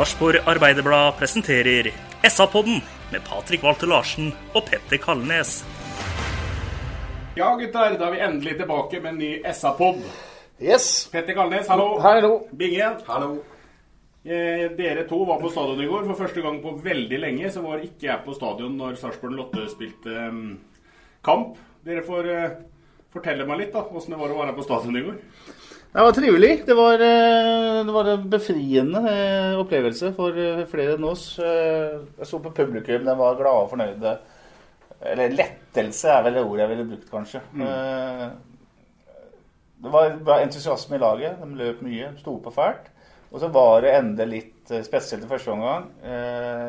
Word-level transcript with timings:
Sarpsborg 0.00 0.38
Arbeiderblad 0.48 1.18
presenterer 1.18 1.90
SA-podden 2.24 2.78
med 3.12 3.20
Patrik 3.28 3.60
Walter 3.60 3.90
Larsen 3.90 4.30
og 4.56 4.62
Petter 4.64 4.96
Kalnes. 4.96 5.58
Ja, 7.36 7.50
gutter, 7.60 7.98
da 8.00 8.06
er 8.06 8.14
vi 8.14 8.22
endelig 8.24 8.54
tilbake 8.62 9.02
med 9.02 9.10
en 9.10 9.18
ny 9.20 9.28
SA-pod. 9.52 10.00
Yes. 10.56 10.86
Petter 11.12 11.36
Kalnes, 11.36 11.68
hallo. 11.68 11.98
Hallo. 12.00 12.32
Binge. 12.56 12.88
Hallo. 13.10 13.28
Eh, 14.24 14.70
dere 14.78 15.04
to 15.10 15.20
var 15.28 15.44
på 15.44 15.52
stadion 15.52 15.84
i 15.84 15.90
går. 15.92 16.08
For 16.08 16.22
første 16.22 16.46
gang 16.48 16.62
på 16.64 16.78
veldig 16.80 17.20
lenge 17.20 17.52
så 17.52 17.60
var 17.66 17.84
ikke 17.84 18.08
jeg 18.08 18.24
på 18.24 18.40
stadion 18.40 18.80
når 18.80 18.96
Sarpsborg 19.02 19.36
Lotte 19.36 19.68
spilte 19.68 20.16
eh, 20.16 20.42
kamp. 21.28 21.60
Dere 21.84 22.08
får 22.08 22.32
eh, 22.38 22.60
fortelle 23.12 23.44
meg 23.44 23.66
litt 23.66 23.76
da, 23.76 23.84
åssen 23.84 24.16
det 24.16 24.24
var 24.24 24.32
å 24.32 24.40
være 24.46 24.56
på 24.56 24.64
stadion 24.64 24.96
i 24.96 25.04
går. 25.10 25.20
Det 25.92 26.00
var 26.00 26.12
trivelig. 26.12 26.62
Det 26.66 26.74
var, 26.74 27.00
eh, 27.02 27.84
det 27.86 27.92
var 27.92 28.08
en 28.08 28.28
befriende 28.30 29.00
eh, 29.10 29.56
opplevelse 29.58 30.12
for 30.14 30.36
eh, 30.38 30.62
flere 30.70 30.94
enn 30.94 31.06
oss. 31.08 31.24
Jeg 31.42 32.28
så 32.28 32.38
på 32.38 32.52
publikum, 32.54 33.02
de 33.02 33.14
var 33.18 33.38
glade 33.40 33.64
og 33.64 33.72
fornøyde. 33.72 34.12
Eller 35.10 35.34
lettelse 35.34 36.12
er 36.12 36.22
vel 36.22 36.38
det 36.38 36.44
ordet 36.44 36.62
jeg 36.62 36.72
ville 36.74 36.86
brukt, 36.92 37.10
kanskje. 37.10 37.40
Mm. 37.56 37.66
Det 39.80 39.92
var 39.96 40.14
bra 40.22 40.38
entusiasme 40.44 40.94
i 40.94 41.02
laget. 41.02 41.42
De 41.42 41.58
løp 41.58 41.82
mye, 41.82 42.12
sto 42.20 42.36
på 42.44 42.54
fælt. 42.54 42.86
Og 43.32 43.42
så 43.42 43.50
var 43.50 43.82
det 43.82 43.94
enda 43.96 44.26
litt 44.28 44.70
spesielt 44.86 45.24
i 45.24 45.30
første 45.30 45.54
omgang. 45.54 45.88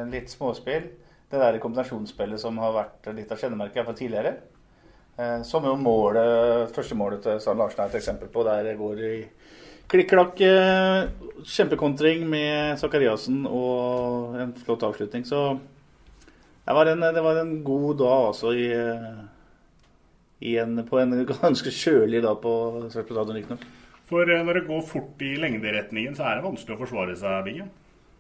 Litt 0.10 0.32
småspill. 0.34 0.88
Det 1.30 1.42
der 1.44 1.60
kombinasjonsspillet 1.62 2.42
som 2.42 2.58
har 2.64 2.74
vært 2.78 3.12
litt 3.18 3.34
av 3.34 3.42
kjennemerket 3.42 3.86
fra 3.86 3.98
tidligere. 3.98 4.38
Eh, 5.22 5.42
Som 5.46 5.66
jo 5.68 5.76
målet, 5.78 6.72
første 6.76 6.98
målet 6.98 7.22
til 7.26 7.42
Sand 7.44 7.60
Larsen 7.62 7.84
er 7.84 7.92
et 7.92 8.00
eksempel 8.00 8.30
på. 8.32 8.46
Der 8.48 8.64
det 8.64 8.78
går 8.80 9.02
i 9.06 9.16
klikk-klakk. 9.92 10.42
eh, 10.42 11.10
Kjempekontring 11.46 12.26
med 12.30 12.80
Sakariassen 12.80 13.46
og 13.46 14.36
en 14.40 14.54
flott 14.54 14.84
avslutning. 14.84 15.26
Så 15.26 15.60
det 16.66 16.76
var 16.78 16.86
en, 16.86 17.02
det 17.02 17.24
var 17.24 17.42
en 17.42 17.64
god 17.64 17.98
dag 17.98 18.28
altså 18.30 18.54
i, 18.54 18.72
eh, 18.72 19.22
i 20.42 20.58
en, 20.58 20.84
på 20.86 21.00
en 21.00 21.26
ganske 21.42 21.70
kjølig 21.70 22.24
dag 22.24 22.42
på 22.42 22.56
Sarpsborg 22.90 23.18
stadion, 23.18 23.36
riktignok. 23.36 23.68
For 24.12 24.26
når 24.26 24.54
det 24.54 24.68
går 24.68 24.82
fort 24.84 25.22
i 25.24 25.36
lengderetningen, 25.40 26.16
så 26.16 26.24
er 26.28 26.36
det 26.36 26.44
vanskelig 26.44 26.76
å 26.76 26.82
forsvare 26.82 27.16
seg, 27.16 27.46
Binge. 27.46 27.70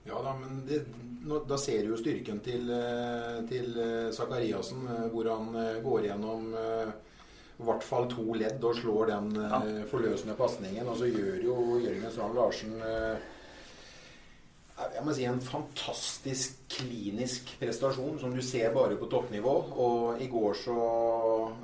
Ja 0.07 0.21
da, 0.25 0.33
men 0.37 0.63
det, 0.65 0.81
nå, 1.25 1.43
da 1.49 1.57
ser 1.61 1.83
du 1.83 1.93
jo 1.93 1.99
styrken 1.99 2.41
til, 2.45 2.69
eh, 2.73 3.41
til 3.49 3.75
Sakariassen, 4.15 4.87
eh, 4.89 5.07
hvor 5.13 5.29
han 5.29 5.51
eh, 5.55 5.81
går 5.83 6.07
gjennom 6.09 6.47
eh, 6.57 6.93
i 7.61 7.67
hvert 7.67 7.85
fall 7.85 8.07
to 8.09 8.25
ledd 8.33 8.63
og 8.65 8.79
slår 8.79 9.11
den 9.11 9.35
ja. 9.37 9.59
forløsende 9.91 10.33
pasningen. 10.33 10.87
Og 10.89 10.97
så 10.97 11.11
gjør 11.11 11.43
jo 11.45 11.57
Jørgen 11.83 12.09
Strand 12.09 12.33
Larsen 12.39 12.79
eh, 12.81 13.29
jeg 14.95 15.03
må 15.05 15.13
si 15.13 15.25
en 15.29 15.41
fantastisk 15.43 16.61
klinisk 16.71 17.51
prestasjon 17.59 18.17
som 18.21 18.33
du 18.33 18.41
ser 18.45 18.71
bare 18.73 18.97
på 18.97 19.09
toppnivå. 19.11 19.53
Og 19.83 20.23
i 20.23 20.29
går 20.31 20.57
så 20.57 20.77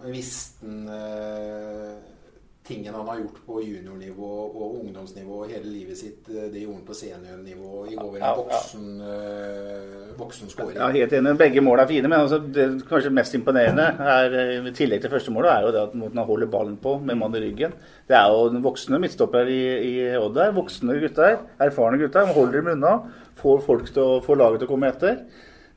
visste 0.06 0.68
han 0.68 0.92
eh, 0.94 2.17
tingene 2.68 2.98
han 2.98 3.08
har 3.08 3.20
gjort 3.22 3.38
på 3.48 3.62
juniornivå 3.64 4.30
og 4.48 4.76
ungdomsnivå 4.82 5.40
hele 5.48 5.66
livet 5.72 5.98
sitt. 5.98 6.28
eh, 6.30 6.50
Det 6.52 6.62
gjorde 6.62 6.76
han 6.78 6.86
på 6.88 6.96
seniornivå. 7.00 7.86
I 7.92 7.96
var 7.96 8.18
en 8.18 8.38
voksen, 8.42 8.86
eh, 9.02 10.14
voksen 10.20 10.52
skåring. 10.52 10.76
Ja, 10.76 10.90
helt 10.94 11.14
enig. 11.14 11.38
Begge 11.38 11.62
mål 11.62 11.80
er 11.80 11.88
fine, 11.88 12.08
men 12.08 12.20
altså, 12.20 12.40
det 12.40 12.68
kanskje 12.90 13.14
mest 13.14 13.34
imponerende 13.40 13.88
er, 14.00 14.38
i 14.68 14.72
tillegg 14.78 15.02
til 15.02 15.14
første 15.14 15.32
målet, 15.32 15.52
er 15.52 15.62
jo 15.68 15.72
det 15.72 15.84
at 15.88 15.96
måten 15.96 16.18
han 16.18 16.28
holder 16.28 16.48
ballen 16.48 16.78
på 16.78 16.98
med 17.02 17.18
mann 17.18 17.36
i 17.36 17.44
ryggen. 17.48 17.74
Det 18.08 18.16
er 18.18 18.28
jo 18.30 18.62
voksne 18.62 19.00
midtstopper 19.00 19.48
i, 19.48 19.62
i 19.88 20.16
Odd 20.18 20.38
her. 20.38 20.52
Voksne 20.58 21.00
gutter, 21.02 21.38
erfarne 21.60 22.00
gutter. 22.02 22.26
Han 22.26 22.36
holder 22.36 22.62
dem 22.62 22.74
unna. 22.78 22.96
Får 23.38 23.62
folk 23.66 23.94
til 23.94 24.04
å 24.04 24.22
få 24.26 24.36
laget 24.36 24.60
til 24.60 24.68
å 24.68 24.72
komme 24.72 24.90
etter. 24.90 25.22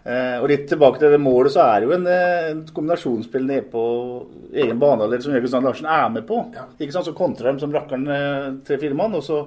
Eh, 0.00 0.36
og 0.40 0.46
litt 0.48 0.62
tilbake 0.70 1.00
til 1.00 1.12
det 1.12 1.20
målet, 1.20 1.52
så 1.52 1.66
er 1.66 1.80
det 1.80 1.88
jo 1.90 1.96
en, 1.98 2.06
eh, 2.08 2.44
en 2.50 2.62
kombinasjonsspill 2.72 3.44
nede 3.44 3.66
på 3.68 3.82
egen 4.54 4.78
banehalvdel 4.80 5.22
som 5.22 5.34
Jørgen 5.34 5.52
Strand 5.52 5.68
Larsen 5.68 5.90
er 5.92 6.08
med 6.08 6.26
på. 6.28 6.38
Ja. 6.56 6.64
Ikke 6.78 6.94
sant? 6.94 7.04
Så 7.04 7.16
kontrer 7.16 7.52
de 7.52 7.60
som 7.60 7.74
rakkeren 7.74 8.08
eh, 8.08 8.46
tre-fire 8.64 8.96
mann, 8.96 9.14
og 9.14 9.26
så 9.26 9.44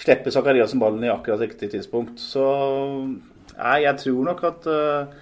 slipper 0.00 0.32
Zakariassen 0.34 0.80
ballen 0.80 1.04
i 1.04 1.12
akkurat 1.12 1.44
riktig 1.44 1.70
tidspunkt. 1.74 2.16
Så 2.18 2.44
nei, 3.54 3.78
jeg 3.84 4.00
tror 4.00 4.24
nok 4.26 4.42
at 4.48 4.66
uh, 4.66 5.12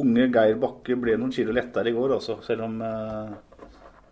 unge 0.00 0.28
Geir 0.32 0.56
Bakke 0.62 0.96
ble 0.98 1.16
noen 1.18 1.34
kilo 1.34 1.52
lettere 1.54 1.90
i 1.90 1.96
går, 1.96 2.16
også, 2.16 2.38
Selv 2.46 2.66
om 2.66 2.80
eh, 2.82 3.34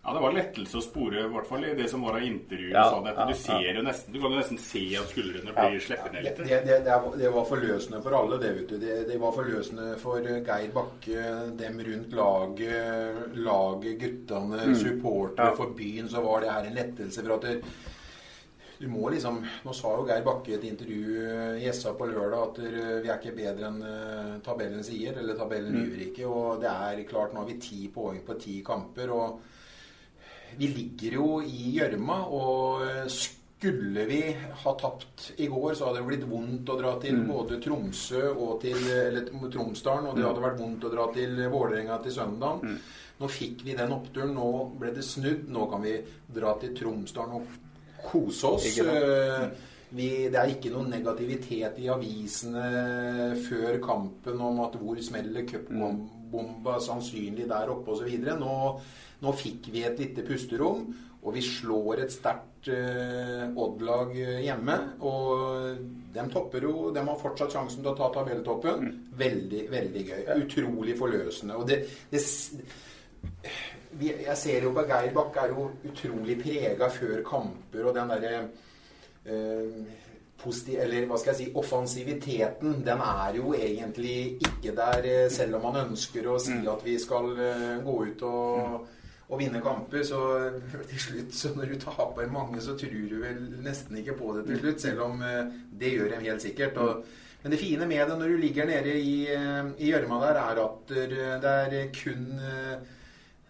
Ja, 0.05 0.13
det 0.17 0.21
var 0.25 0.33
lettelse 0.35 0.81
å 0.81 0.83
spore, 0.83 1.21
i 1.23 1.29
hvert 1.31 1.47
fall 1.47 1.63
i 1.69 1.75
det 1.79 1.85
som 1.91 2.03
var 2.03 2.17
av 2.19 2.25
intervjuet. 2.27 2.73
Ja, 2.75 2.89
sa 2.91 3.03
ja, 3.07 3.27
du 3.29 3.35
ser 3.39 3.77
jo 3.77 3.83
nesten, 3.87 4.11
du 4.11 4.19
kan 4.19 4.33
jo 4.35 4.41
nesten 4.41 4.59
se 4.59 4.81
at 4.99 5.13
skuldrene 5.13 5.53
blir 5.55 5.79
sluppet 5.85 6.13
ned 6.17 6.25
Det, 6.25 6.33
litt. 6.33 6.41
det, 6.49 6.59
det, 6.67 6.79
det 6.89 6.97
var- 7.05 7.17
det 7.21 7.31
var 7.37 7.45
forløsende 7.47 8.01
for 8.03 8.17
alle, 8.19 8.39
det. 8.43 8.51
vet 8.57 8.69
du. 8.73 8.79
Det, 8.83 8.97
det 9.13 9.19
var 9.23 9.37
forløsende 9.37 9.93
for 10.03 10.19
eh, 10.27 10.41
Geir 10.43 10.73
Bakke, 10.75 11.23
dem 11.61 11.79
rundt 11.87 12.13
laget, 12.19 13.37
laget 13.37 14.01
guttene, 14.03 14.75
supportere 14.75 15.47
Ja. 15.53 15.55
for 15.55 15.71
byen. 15.79 16.09
Så 16.11 16.21
var 16.27 16.41
det 16.41 16.51
her 16.51 16.65
en 16.67 16.75
lettelse. 16.75 17.23
for 17.23 17.35
at 17.35 17.43
det, 17.43 17.63
du 18.83 18.89
må 18.89 19.09
liksom, 19.15 19.39
Nå 19.65 19.73
sa 19.73 19.95
jo 20.01 20.05
Geir 20.11 20.25
Bakke 20.27 20.51
i 20.51 20.55
et 20.59 20.65
intervju 20.65 21.23
eh, 21.31 21.63
i 21.63 21.71
SA 21.73 21.93
på 21.95 22.11
lørdag 22.11 22.43
at 22.51 22.59
eh, 22.59 23.01
vi 23.07 23.09
er 23.09 23.23
ikke 23.23 23.37
bedre 23.39 23.71
enn 23.71 23.83
eh, 23.87 24.35
tabellen 24.43 24.83
sier, 24.83 25.15
eller 25.23 25.39
tabellen 25.39 25.79
lyver 25.79 26.09
ikke. 26.11 26.27
Og 26.27 26.61
det 26.61 26.75
er 26.75 27.05
klart, 27.07 27.33
nå 27.33 27.45
har 27.47 27.47
vi 27.55 27.61
ti 27.63 27.87
poeng 27.95 28.19
på 28.27 28.35
ti 28.43 28.59
kamper. 28.67 29.11
og 29.15 29.41
vi 30.59 30.69
ligger 30.73 31.17
jo 31.19 31.29
i 31.45 31.73
gjørma, 31.77 32.19
og 32.29 32.83
eh, 32.87 33.07
skulle 33.13 34.05
vi 34.09 34.21
ha 34.63 34.73
tapt 34.81 35.33
i 35.39 35.47
går, 35.47 35.75
så 35.79 35.87
hadde 35.89 36.01
det 36.01 36.09
blitt 36.09 36.27
vondt 36.29 36.73
å 36.73 36.79
dra 36.81 36.97
til 37.03 37.21
både 37.29 37.61
Tromsø 37.63 38.25
og 38.33 38.57
til 38.65 38.79
eller 38.91 39.29
Tromsdalen, 39.53 40.09
og 40.11 40.17
det 40.19 40.27
hadde 40.27 40.43
vært 40.49 40.61
vondt 40.61 40.87
å 40.89 40.93
dra 40.93 41.07
til 41.15 41.37
Vålerenga 41.53 42.01
til 42.03 42.17
søndagen. 42.17 42.79
Nå 43.23 43.29
fikk 43.31 43.63
vi 43.63 43.77
den 43.79 43.93
oppturen, 43.95 44.33
nå 44.35 44.49
ble 44.81 44.91
det 44.97 45.05
snudd. 45.07 45.45
Nå 45.55 45.69
kan 45.71 45.85
vi 45.85 45.93
dra 46.35 46.57
til 46.59 46.73
Tromsdalen 46.75 47.37
og 47.39 47.47
kose 48.09 48.57
oss. 48.57 48.67
Eh, 48.83 49.45
Vi, 49.93 50.07
det 50.33 50.39
er 50.41 50.49
ikke 50.55 50.71
noen 50.73 50.89
negativitet 50.89 51.77
i 51.85 51.91
avisene 51.93 53.35
før 53.45 53.77
kampen 53.85 54.41
om 54.41 54.63
at 54.65 54.79
hvor 54.81 54.97
smeller 55.05 55.45
cupbomba 55.45 56.79
sannsynlig 56.81 57.45
der 57.51 57.69
oppe 57.75 57.93
osv. 57.93 58.09
Nå, 58.41 58.55
nå 59.23 59.33
fikk 59.39 59.71
vi 59.73 59.85
et 59.87 59.99
lite 60.03 60.25
pusterom, 60.27 60.87
og 61.23 61.37
vi 61.37 61.43
slår 61.47 62.03
et 62.03 62.15
sterkt 62.15 62.71
eh, 62.75 63.45
Odd-lag 63.63 64.11
hjemme. 64.43 64.79
Og 65.07 65.85
de 66.13 66.25
topper 66.33 66.67
jo 66.67 66.89
De 66.95 67.05
har 67.07 67.21
fortsatt 67.21 67.55
sjansen 67.55 67.85
til 67.85 67.93
å 67.93 67.99
ta 67.99 68.09
tabelltoppen. 68.17 68.89
Veldig, 69.21 69.63
veldig 69.71 70.03
gøy. 70.09 70.25
Utrolig 70.43 70.97
forløsende. 70.99 71.61
Og 71.61 71.69
det, 71.71 71.85
det 72.11 72.25
jeg 74.03 74.37
ser 74.41 74.65
jo 74.67 74.73
på 74.75 74.85
Geir 74.89 75.13
Bakke 75.15 75.45
er 75.45 75.53
jo 75.53 75.67
utrolig 75.89 76.39
prega 76.41 76.89
før 76.91 77.21
kamper, 77.27 77.85
og 77.85 77.95
den 77.97 78.13
derre 78.15 78.33
eh, 79.29 79.99
eller 80.43 81.05
hva 81.07 81.19
skal 81.21 81.37
jeg 81.37 81.39
si, 81.39 81.45
offensiviteten, 81.55 82.81
den 82.83 83.03
er 83.05 83.37
jo 83.37 83.53
egentlig 83.55 84.41
ikke 84.43 84.73
der, 84.75 85.05
eh, 85.07 85.29
selv 85.31 85.61
om 85.61 85.69
man 85.69 85.79
ønsker 85.85 86.27
å 86.27 86.39
si 86.43 86.57
at 86.67 86.83
vi 86.83 86.97
skal 86.99 87.31
eh, 87.37 87.77
gå 87.85 87.95
ut 88.09 88.25
og, 88.27 88.89
og 89.33 89.41
vinne 89.41 89.63
kamper. 89.65 90.05
Så 90.07 90.21
til 90.91 91.03
slutt, 91.07 91.35
så 91.35 91.55
når 91.57 91.73
du 91.73 91.81
taper 91.81 92.31
mange, 92.33 92.61
så 92.61 92.77
tror 92.79 93.09
du 93.11 93.19
vel 93.25 93.43
nesten 93.65 93.99
ikke 94.01 94.19
på 94.21 94.37
det 94.37 94.47
til 94.51 94.63
slutt, 94.63 94.85
selv 94.85 95.05
om 95.09 95.27
eh, 95.27 95.59
det 95.81 95.95
gjør 95.97 96.15
dem 96.17 96.31
helt 96.31 96.45
sikkert. 96.45 96.77
og 96.77 97.19
men 97.43 97.51
det 97.51 97.59
fine 97.59 97.87
med 97.91 98.07
det 98.07 98.15
når 98.15 98.29
du 98.31 98.37
ligger 98.39 98.69
nede 98.69 98.93
i 99.03 99.15
eh, 99.27 99.71
gjørma 99.83 100.21
der, 100.23 100.37
er 100.39 100.61
at 100.63 100.93
det 101.43 101.55
er 101.55 101.89
kun 101.97 102.39
eh, 102.39 102.77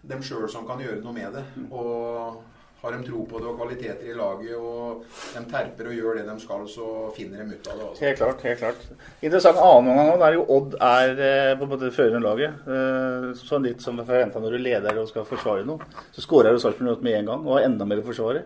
dem 0.08 0.22
sjøl 0.24 0.48
som 0.50 0.64
kan 0.66 0.80
gjøre 0.80 1.02
noe 1.04 1.12
med 1.12 1.36
det. 1.36 1.44
Og 1.68 2.40
har 2.82 2.92
de 2.92 3.04
tro 3.06 3.20
på 3.30 3.38
det 3.38 3.46
og 3.46 3.58
kvaliteter 3.60 4.08
i 4.10 4.14
laget, 4.18 4.56
og 4.58 5.04
de 5.36 5.42
terper 5.52 5.90
og 5.90 5.94
gjør 5.94 6.18
det 6.18 6.24
de 6.26 6.34
skal, 6.42 6.64
så 6.70 6.86
finner 7.14 7.44
de 7.44 7.54
ut 7.54 7.68
av 7.70 7.78
det. 7.78 7.86
Også. 7.92 8.04
Helt 8.04 8.18
klart. 8.18 8.42
helt 8.48 8.58
klart. 8.58 8.88
Interessant 9.22 9.60
annen 9.62 9.92
omgang 9.92 10.10
nå, 10.10 10.16
der 10.24 10.38
jo 10.38 10.46
Odd 10.56 10.74
er 10.82 11.22
eh, 11.28 11.52
på 11.60 11.68
en 11.68 11.72
måte 11.76 11.92
førende 11.94 12.24
laget. 12.24 12.66
Eh, 12.66 13.28
sånn 13.38 13.68
litt 13.68 13.84
som 13.84 14.02
forventa 14.02 14.42
når 14.42 14.56
du 14.56 14.64
leder 14.66 14.98
og 14.98 15.06
skal 15.12 15.28
forsvare 15.28 15.66
noe. 15.68 15.86
Så 16.10 16.26
skårer 16.26 16.56
jo 16.56 16.64
Sarpsborg 16.64 17.06
med 17.06 17.20
en 17.20 17.30
gang 17.30 17.46
og 17.46 17.58
har 17.60 17.68
enda 17.68 17.86
mer 17.86 18.02
å 18.02 18.08
forsvare. 18.10 18.42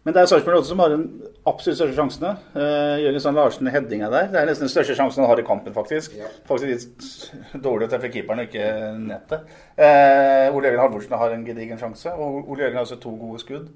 Men 0.00 0.16
det 0.16 0.22
er 0.22 0.28
Sarpsborg 0.30 0.62
også 0.62 0.72
som 0.72 0.80
har 0.80 0.92
den 0.94 1.02
absolutt 1.48 1.76
største 1.76 1.96
sjansene. 1.98 2.30
Uh, 2.54 2.96
Jørgen 3.02 3.20
Sand 3.20 3.36
Larsen 3.36 3.68
headinga 3.68 4.08
der. 4.08 4.30
Det 4.32 4.40
er 4.40 4.48
nesten 4.48 4.64
den 4.64 4.72
største 4.72 4.96
sjansen 4.96 5.20
han 5.20 5.28
har 5.28 5.42
i 5.42 5.44
kampen, 5.44 5.74
faktisk. 5.76 6.14
Ja. 6.16 6.30
Faktisk 6.48 6.70
litt 6.72 7.60
dårlig 7.66 7.88
å 7.88 7.92
treffe 7.92 8.08
keeperen 8.14 8.40
og 8.40 8.48
ikke 8.48 8.70
nettet. 8.96 9.52
Uh, 9.76 10.48
Ole 10.56 10.70
Jørgen 10.70 10.84
Halvorsen 10.86 11.16
har 11.20 11.36
en 11.36 11.44
gedigen 11.44 11.80
sjanse, 11.82 12.14
og 12.16 12.48
Ole 12.48 12.64
Jørgen 12.64 12.80
har 12.80 12.88
også 12.88 13.00
to 13.02 13.12
gode 13.20 13.42
skudd. 13.44 13.68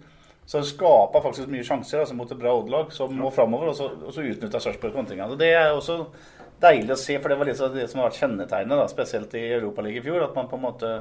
Så 0.47 0.61
det 0.61 0.71
skaper 0.73 1.25
faktisk 1.25 1.53
mye 1.53 1.65
sjanser 1.65 2.03
altså, 2.03 2.17
mot 2.17 2.33
et 2.33 2.41
bra 2.41 2.57
Odd-lag 2.57 2.91
som 2.93 3.13
må 3.17 3.29
framover, 3.33 3.73
og 3.73 3.77
så, 3.77 3.93
og 3.93 4.17
så 4.17 4.25
utnytter 4.25 4.65
Sarpsborg 4.65 4.97
kontringene. 4.97 5.37
Det 5.41 5.53
er 5.53 5.77
også 5.77 6.01
deilig 6.65 6.97
å 6.97 7.01
se, 7.01 7.21
for 7.21 7.33
det 7.33 7.39
var 7.41 7.53
litt 7.53 7.63
av 7.65 7.77
det 7.77 7.87
som 7.91 8.01
har 8.01 8.09
vært 8.09 8.21
kjennetegnet, 8.23 8.77
da, 8.81 8.89
spesielt 8.89 9.37
i 9.37 9.47
Europaligaen 9.59 10.01
i 10.01 10.09
fjor. 10.09 10.25
At 10.25 10.37
man 10.37 10.49
på 10.49 10.57
en 10.57 10.67
måte 10.71 10.99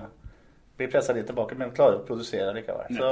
blir 0.76 0.92
pressa 0.92 1.16
litt 1.16 1.28
tilbake, 1.32 1.56
men 1.60 1.76
klarer 1.76 2.02
å 2.02 2.08
produsere 2.08 2.52
likevel. 2.56 2.92
Så 2.98 3.12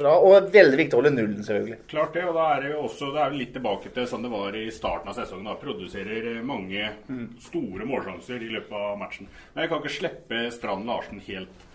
bra. 0.00 0.12
Og 0.24 0.50
veldig 0.54 0.78
viktig 0.80 0.96
å 0.96 1.00
holde 1.00 1.12
nullen, 1.14 1.40
selvfølgelig. 1.46 1.78
Klart 1.90 2.16
det. 2.16 2.26
Og 2.28 2.36
da 2.36 2.46
er 2.54 2.64
det 2.64 2.72
jo 2.72 2.82
også 2.88 3.10
det 3.14 3.22
er 3.24 3.36
litt 3.36 3.54
tilbake 3.56 3.92
til 3.94 4.08
sånn 4.10 4.26
det 4.26 4.32
var 4.32 4.58
i 4.58 4.66
starten 4.74 5.12
av 5.12 5.18
sesongen. 5.18 5.48
da 5.50 5.56
Produserer 5.60 6.28
mange 6.46 6.92
mm. 7.08 7.26
store 7.46 7.88
målsjanser 7.88 8.44
i 8.46 8.52
løpet 8.56 8.76
av 8.82 9.00
matchen. 9.00 9.30
Men 9.54 9.64
jeg 9.64 9.72
kan 9.72 9.82
ikke 9.82 9.96
slippe 9.96 10.44
Strand 10.56 10.88
Larsen 10.90 11.24
helt. 11.26 11.66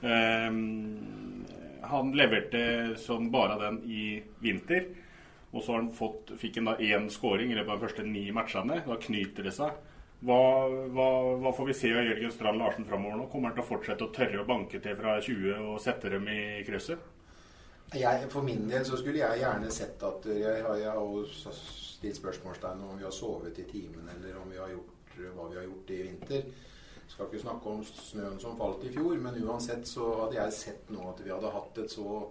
Um, 0.00 1.44
han 1.90 2.10
leverte 2.16 2.64
som 3.00 3.30
bare 3.32 3.58
den 3.64 3.82
i 3.90 4.08
vinter. 4.40 4.90
Og 5.50 5.64
så 5.64 5.74
har 5.74 5.80
han 5.82 5.94
fått, 5.94 6.34
fikk 6.38 6.60
han 6.60 6.70
da 6.70 6.76
én 6.78 7.08
skåring 7.10 7.50
i 7.50 7.56
løpet 7.58 7.72
av 7.72 7.80
de 7.80 7.88
første 7.88 8.04
ni 8.06 8.28
matchene. 8.34 8.82
Da 8.86 8.98
knyter 9.02 9.48
det 9.48 9.54
seg. 9.56 9.78
Hva, 10.20 10.36
hva, 10.92 11.06
hva, 11.40 11.50
får 11.56 11.70
vi 11.70 11.74
se 11.78 11.90
av 11.96 12.04
Jørgen 12.04 12.32
Strand 12.34 12.60
Larsen 12.60 12.84
framover 12.84 13.16
nå? 13.16 13.28
Kommer 13.32 13.50
han 13.50 13.56
til 13.56 13.64
å 13.64 13.70
fortsette 13.70 14.04
å 14.04 14.12
tørre 14.12 14.42
å 14.42 14.48
banke 14.48 14.78
til 14.84 14.98
fra 14.98 15.16
20 15.24 15.70
og 15.72 15.80
sette 15.80 16.12
dem 16.12 16.28
i 16.28 16.40
krysset? 16.66 17.00
Jeg, 17.94 18.26
for 18.30 18.46
min 18.46 18.68
del 18.70 18.84
så 18.86 18.96
skulle 18.98 19.18
jeg 19.18 19.40
gjerne 19.42 19.70
sett 19.74 20.02
at 20.06 20.26
Jeg 20.30 20.62
har, 20.64 21.30
stilt 21.34 22.16
spørsmålstegn 22.16 22.84
om 22.86 22.98
vi 22.98 23.04
har 23.04 23.12
sovet 23.12 23.58
i 23.58 23.66
timen, 23.68 24.08
eller 24.08 24.36
om 24.40 24.50
vi 24.50 24.60
har 24.60 24.70
gjort 24.70 25.16
hva 25.36 25.48
vi 25.50 25.58
har 25.58 25.66
gjort 25.66 25.90
i 25.90 26.02
vinter. 26.06 26.44
Jeg 27.00 27.10
skal 27.14 27.26
ikke 27.26 27.42
snakke 27.42 27.72
om 27.72 27.82
snøen 27.84 28.38
som 28.40 28.56
falt 28.56 28.86
i 28.86 28.92
fjor, 28.94 29.18
men 29.20 29.36
uansett 29.42 29.88
så 29.90 30.06
hadde 30.22 30.38
jeg 30.38 30.56
sett 30.56 30.92
nå 30.94 31.02
at 31.10 31.20
vi 31.24 31.34
hadde 31.34 31.50
hatt 31.52 31.80
så, 31.90 32.22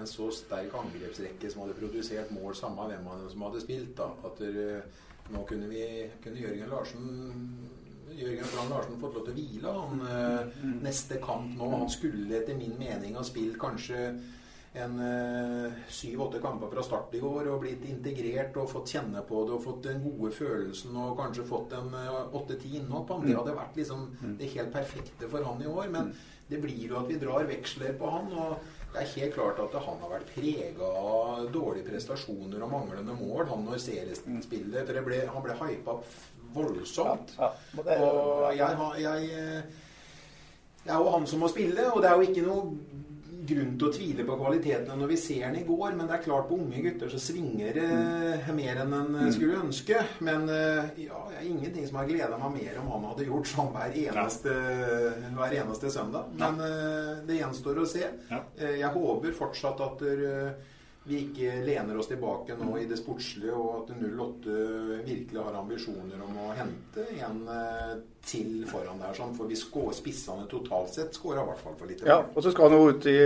en 0.00 0.08
så 0.08 0.30
sterk 0.32 0.74
angrepsrekke 0.80 1.52
som 1.52 1.62
hadde 1.62 1.76
produsert 1.78 2.32
mål, 2.34 2.56
samme 2.56 2.88
hvem 2.88 3.06
som 3.30 3.46
hadde 3.46 3.62
spilt. 3.62 3.94
da, 4.00 4.08
At 4.24 4.40
der, 4.40 4.82
nå 5.30 5.44
kunne, 5.46 5.68
vi, 5.70 5.84
kunne 6.24 6.40
Jørgen 6.40 6.72
Larsen 6.72 7.06
Jørgen 8.12 8.44
Strand 8.44 8.72
Larsen 8.72 9.00
fått 9.00 9.14
lov 9.16 9.26
til 9.26 9.32
å 9.32 9.36
hvile. 9.36 9.72
Han, 9.76 10.02
mm. 10.62 10.78
neste 10.84 11.20
kamp 11.22 11.54
nå 11.56 11.68
Han 11.76 11.90
skulle 11.92 12.40
etter 12.40 12.58
min 12.58 12.74
mening 12.80 13.14
ha 13.16 13.22
spilt 13.24 13.60
kanskje 13.60 14.08
en 14.72 15.00
eh, 15.00 15.72
syv-åtte 15.88 16.40
kamper 16.40 16.70
fra 16.72 16.82
start 16.82 17.14
i 17.14 17.20
går 17.20 17.48
og 17.52 17.60
blitt 17.60 17.82
integrert 17.84 18.56
og 18.56 18.70
fått 18.70 18.94
kjenne 18.94 19.20
på 19.28 19.42
det 19.44 19.56
og 19.56 19.64
fått 19.66 19.82
den 19.84 20.00
gode 20.00 20.30
følelsen 20.32 20.96
og 20.96 21.18
kanskje 21.18 21.44
fått 21.48 21.74
en 21.76 21.92
eh, 21.98 22.36
åtte-ti 22.38 22.78
innhopp. 22.78 23.12
Det 23.20 23.34
mm. 23.34 23.40
hadde 23.40 23.56
vært 23.58 23.76
liksom 23.82 24.06
mm. 24.14 24.38
det 24.40 24.52
helt 24.54 24.72
perfekte 24.72 25.28
for 25.28 25.44
han 25.44 25.60
i 25.60 25.68
år. 25.68 25.90
Men 25.92 26.08
mm. 26.08 26.22
det 26.48 26.62
blir 26.64 26.86
jo 26.86 26.96
at 27.02 27.12
vi 27.12 27.20
drar 27.20 27.44
veksler 27.50 27.98
på 28.00 28.14
han. 28.16 28.32
og 28.32 28.56
det 28.92 29.02
er 29.02 29.12
helt 29.14 29.36
klart 29.36 29.60
at 29.60 29.76
han 29.86 30.00
har 30.04 30.10
vært 30.12 30.32
prega 30.34 30.88
av 30.88 31.46
dårlige 31.52 31.88
prestasjoner 31.88 32.64
og 32.64 32.72
manglende 32.72 33.14
mål, 33.16 33.46
han 33.48 33.62
når 33.64 33.78
seriespillet. 33.80 34.88
For 34.88 35.04
ble, 35.06 35.22
han 35.32 35.46
ble 35.46 35.56
hypa 35.60 36.00
voldsomt. 36.52 37.36
Og 37.40 38.50
jeg, 38.56 38.90
jeg, 39.00 39.62
jeg 40.82 40.92
er 40.92 40.98
jo 40.98 41.14
han 41.14 41.28
som 41.28 41.40
må 41.44 41.48
spille, 41.48 41.88
og 41.92 42.02
det 42.04 42.10
er 42.10 42.20
jo 42.20 42.28
ikke 42.28 42.44
noe 42.44 43.01
grunn 43.48 43.76
til 43.78 43.88
å 43.88 43.92
tvile 43.94 44.26
på 44.26 44.36
kvalitetene 44.40 44.96
når 44.98 45.12
vi 45.12 45.18
ser 45.20 45.44
den 45.46 45.60
i 45.60 45.64
går, 45.66 45.96
men 45.98 46.08
det 46.08 46.16
er 46.16 46.24
klart 46.26 46.48
på 46.50 46.58
unge 46.60 46.82
gutter 46.84 47.12
så 47.12 47.20
svinger 47.22 47.78
det 47.78 47.86
mm. 47.90 48.50
mer 48.58 48.82
enn 48.84 48.96
en 48.98 49.18
eh, 49.22 49.30
skulle 49.34 49.60
ønske. 49.62 50.02
Men 50.24 50.46
eh, 50.52 50.92
ja, 51.06 51.22
det 51.30 51.40
er 51.40 51.48
ingenting 51.48 51.88
som 51.88 52.00
har 52.00 52.10
gleda 52.10 52.40
meg 52.40 52.58
mer 52.58 52.82
om 52.82 52.92
han 52.96 53.08
hadde 53.12 53.28
gjort 53.28 53.50
sånn 53.52 53.72
hver 53.74 53.96
eneste, 54.04 54.58
hver 55.38 55.56
eneste 55.62 55.94
søndag. 55.94 56.30
Men 56.38 56.60
det 57.26 57.40
gjenstår 57.40 57.82
å 57.82 57.88
se. 57.88 58.06
Jeg 58.62 58.92
håper 58.94 59.34
fortsatt 59.36 59.82
at 59.84 60.06
vi 61.04 61.18
ikke 61.24 61.56
lener 61.66 61.96
oss 61.98 62.06
tilbake 62.12 62.54
nå 62.60 62.76
i 62.78 62.84
det 62.86 62.96
sportslige, 63.00 63.50
og 63.50 63.80
at 63.80 63.88
08 63.98 64.52
virkelig 65.02 65.40
har 65.40 65.56
ambisjoner 65.58 66.20
om 66.22 66.36
å 66.44 66.52
hente 66.54 67.06
en 67.18 67.40
eh, 67.50 67.96
til 68.22 68.62
foran 68.70 69.02
der. 69.02 69.16
Sånn, 69.16 69.34
for 69.34 69.50
vi 69.50 69.58
spissene 69.58 70.46
totalt 70.50 70.94
sett 70.94 71.18
skåra 71.18 71.42
i 71.42 71.48
hvert 71.50 71.64
fall 71.64 71.74
for 71.80 71.90
litt. 71.90 72.04
Ja, 72.06 72.20
og 72.22 72.44
så 72.44 72.54
skal 72.54 72.70
han 72.70 72.78
jo 72.78 72.94
ut 72.94 73.08
i 73.10 73.16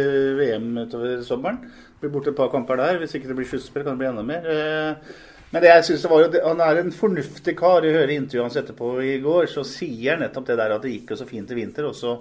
VM 0.40 0.70
utover 0.86 1.20
sommeren. 1.26 1.60
Blir 2.00 2.14
borte 2.14 2.32
et 2.32 2.38
par 2.38 2.48
kamper 2.54 2.80
der. 2.80 3.02
Hvis 3.02 3.18
ikke 3.18 3.28
det 3.28 3.36
blir 3.42 3.50
sluttspill, 3.50 3.84
kan 3.84 3.98
det 3.98 4.04
bli 4.06 4.08
enda 4.08 4.24
mer. 4.24 4.48
Eh, 4.56 5.12
men 5.52 5.62
det 5.62 5.74
jeg 5.74 5.86
synes 5.90 6.02
det 6.06 6.10
var 6.10 6.24
jo, 6.24 6.32
han 6.48 6.64
er 6.64 6.80
en 6.80 6.96
fornuftig 6.96 7.58
kar. 7.60 7.84
Jeg 7.84 7.98
hører 7.98 8.16
intervjuet 8.16 8.48
hans 8.48 8.58
etterpå 8.62 8.94
i 9.04 9.18
går, 9.24 9.52
så 9.52 9.68
sier 9.68 10.14
han 10.14 10.24
nettopp 10.24 10.48
det 10.48 10.56
der 10.62 10.78
at 10.78 10.88
det 10.88 10.96
gikk 10.96 11.12
jo 11.12 11.20
så 11.20 11.28
fint 11.28 11.52
i 11.52 11.60
vinter. 11.60 11.92
og 11.92 11.94
så 11.96 12.16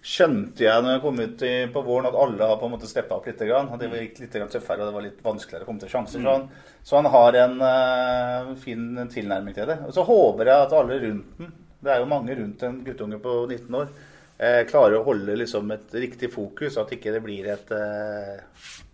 skjønte 0.00 0.64
jeg 0.64 0.80
når 0.80 0.94
jeg 0.94 1.02
kom 1.02 1.18
ut 1.20 1.42
på 1.74 1.80
våren 1.84 2.08
at 2.08 2.16
alle 2.16 2.46
har 2.48 2.58
på 2.60 2.68
en 2.68 2.72
måte 2.72 2.88
steppa 2.88 3.18
opp 3.18 3.26
litt. 3.28 3.40
Grann. 3.44 3.68
Det 3.80 3.88
gikk 3.90 4.20
litt 4.22 4.36
tøffere 4.52 4.80
og 4.80 4.88
det 4.88 4.94
var 4.96 5.04
litt 5.04 5.24
vanskeligere 5.24 5.66
å 5.66 5.68
komme 5.68 5.82
til 5.82 5.92
sjanser. 5.92 6.24
Sånn. 6.24 6.46
Så 6.82 6.96
han 6.96 7.08
har 7.12 7.36
en 7.42 7.58
uh, 7.60 8.54
fin 8.60 8.86
tilnærming 9.12 9.56
til 9.56 9.68
det. 9.68 9.80
Og 9.86 9.92
så 9.96 10.04
håper 10.08 10.48
jeg 10.48 10.66
at 10.66 10.76
alle 10.76 11.00
rundt 11.04 11.40
den, 11.40 11.52
det 11.80 11.92
er 11.92 12.00
jo 12.02 12.08
mange 12.08 12.36
rundt 12.36 12.64
en 12.64 12.80
guttunge 12.84 13.16
på 13.20 13.36
19 13.46 13.76
år, 13.76 13.92
uh, 14.40 14.62
klarer 14.68 14.98
å 14.98 15.04
holde 15.04 15.36
liksom 15.42 15.72
et 15.76 15.96
riktig 16.00 16.32
fokus. 16.32 16.80
At 16.80 16.92
ikke 16.96 17.12
det 17.16 17.24
blir 17.26 17.52
et 17.52 17.74
uh, 17.76 18.40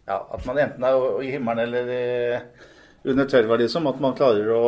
Ja, 0.07 0.21
at 0.21 0.43
man 0.47 0.59
enten 0.63 0.85
er 0.87 1.23
i 1.23 1.33
himmelen 1.35 1.67
eller 1.67 2.43
under 3.07 3.27
tørrva, 3.31 3.59
liksom. 3.63 3.87
At 3.91 4.03
man 4.03 4.15
klarer 4.19 4.51
å, 4.55 4.65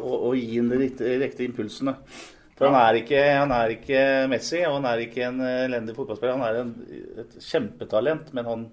å, 0.00 0.10
å 0.28 0.32
gi 0.36 0.58
inn 0.60 0.72
de 0.72 0.80
riktige 0.84 1.48
impulsene. 1.48 1.96
For 2.58 2.68
han 2.68 2.76
er, 2.78 3.00
ikke, 3.00 3.20
han 3.32 3.52
er 3.56 3.74
ikke 3.74 4.00
Messi, 4.30 4.60
og 4.68 4.76
han 4.76 4.86
er 4.90 5.06
ikke 5.06 5.24
en 5.26 5.40
elendig 5.40 5.96
fotballspiller. 5.96 6.36
Han 6.36 6.46
er 6.46 6.60
en, 6.60 6.72
et 7.24 7.36
kjempetalent, 7.40 8.32
men 8.36 8.48
han 8.48 8.66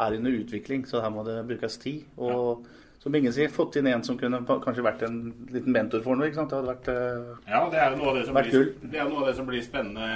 er 0.00 0.16
under 0.16 0.38
utvikling, 0.40 0.86
så 0.88 1.02
her 1.04 1.12
må 1.12 1.24
det 1.26 1.36
brukes 1.48 1.76
tid. 1.82 2.06
Og 2.16 2.64
som 3.00 3.14
ingen 3.16 3.32
sier, 3.32 3.48
fått 3.52 3.78
inn 3.80 3.88
en 3.88 4.02
som 4.04 4.18
kunne 4.20 4.42
kanskje 4.44 4.84
vært 4.84 5.06
en 5.06 5.22
liten 5.52 5.72
mentor 5.72 6.02
for 6.04 6.18
noe. 6.18 6.28
ikke 6.28 6.42
sant? 6.42 6.52
Det 6.52 6.58
hadde 6.58 6.74
vært 6.74 6.90
eh, 6.92 7.30
Ja, 7.48 7.62
det 7.72 7.80
er 7.80 7.94
jo 7.94 8.00
noe 8.02 8.10
av 8.10 8.18
det 8.18 8.24
som, 8.28 8.36
blir, 8.36 8.66
det 8.82 9.06
noe 9.08 9.22
av 9.22 9.30
det 9.30 9.36
som 9.38 9.48
blir 9.48 9.64
spennende 9.64 10.08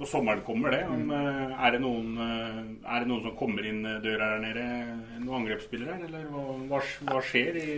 når 0.00 0.08
sommeren 0.08 0.44
kommer. 0.46 0.72
det. 0.72 0.86
Om, 0.88 1.02
mm. 1.10 1.16
Eh, 1.18 1.58
er, 1.58 1.74
det 1.74 1.82
noen, 1.84 2.14
eh, 2.24 2.60
er, 2.86 3.02
det 3.02 3.10
noen, 3.10 3.24
som 3.26 3.36
kommer 3.36 3.68
inn 3.68 3.82
døra 4.04 4.30
her 4.32 4.40
nede? 4.46 4.68
Noen 5.18 5.42
angrepsspillere? 5.42 5.98
Eller 6.08 6.30
hva, 6.32 6.80
hva 6.80 7.20
skjer 7.26 7.60
i 7.60 7.74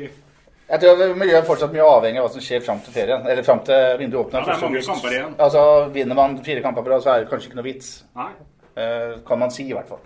jeg 0.73 0.81
tror 0.81 1.14
miljøet 1.21 1.43
er 1.43 1.45
fortsatt 1.45 1.73
mye 1.75 1.85
avhengig 1.85 2.21
av 2.21 2.25
hva 2.26 2.33
som 2.33 2.45
skjer 2.45 2.62
fram 2.64 2.79
til 2.81 2.95
ferien. 2.95 3.26
Eller 3.29 3.45
fram 3.45 3.61
til 3.67 3.99
vinduet 4.00 4.23
åpner. 4.23 4.41
Ja, 4.41 4.47
det 4.47 4.55
er 4.57 4.62
mange 4.64 4.85
kamper 4.87 5.17
igjen. 5.17 5.35
Altså, 5.47 5.64
Vinner 5.93 6.17
man 6.17 6.38
fire 6.47 6.62
kamper 6.64 6.87
på 6.87 6.93
rad, 6.95 7.05
så 7.05 7.12
er 7.12 7.21
det 7.21 7.29
kanskje 7.29 7.50
ikke 7.50 7.59
noe 7.59 7.67
vits. 7.67 7.91
Nei. 8.17 8.31
Uh, 8.73 9.19
kan 9.29 9.43
man 9.43 9.52
si, 9.52 9.67
i 9.69 9.76
hvert 9.76 9.91
fall. 9.93 10.00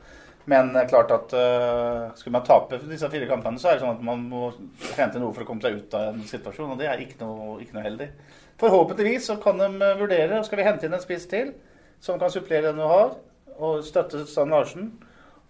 Men 0.51 0.73
uh, 0.75 0.83
klart 0.91 1.15
at 1.15 1.37
uh, 1.39 2.09
skulle 2.19 2.35
man 2.35 2.49
tape 2.49 2.81
disse 2.83 3.11
fire 3.13 3.29
kampene, 3.31 3.63
så 3.63 3.71
er 3.71 3.79
det 3.79 3.85
sånn 3.85 3.95
at 3.95 4.03
man 4.09 4.27
må 4.27 4.49
hente 4.97 5.23
noe 5.23 5.31
for 5.37 5.47
å 5.47 5.49
komme 5.53 5.63
seg 5.63 5.79
ut 5.79 5.95
av 5.95 6.11
en 6.11 6.27
situasjon. 6.27 6.75
Og 6.75 6.83
det 6.83 6.91
er 6.91 7.05
ikke 7.05 7.21
noe, 7.23 7.61
ikke 7.63 7.79
noe 7.79 7.87
heldig. 7.87 8.11
Forhåpentligvis 8.59 9.31
så 9.31 9.39
kan 9.39 9.63
de 9.63 9.93
vurdere, 10.03 10.43
skal 10.49 10.59
vi 10.59 10.67
hente 10.67 10.91
inn 10.91 10.99
en 10.99 11.05
spiss 11.05 11.31
til 11.31 11.55
som 12.03 12.19
kan 12.19 12.33
supplere 12.35 12.73
den 12.73 12.83
du 12.83 12.89
har, 12.91 13.15
og 13.57 13.87
støtte 13.87 14.27
Stan 14.27 14.51
Larsen. 14.51 14.91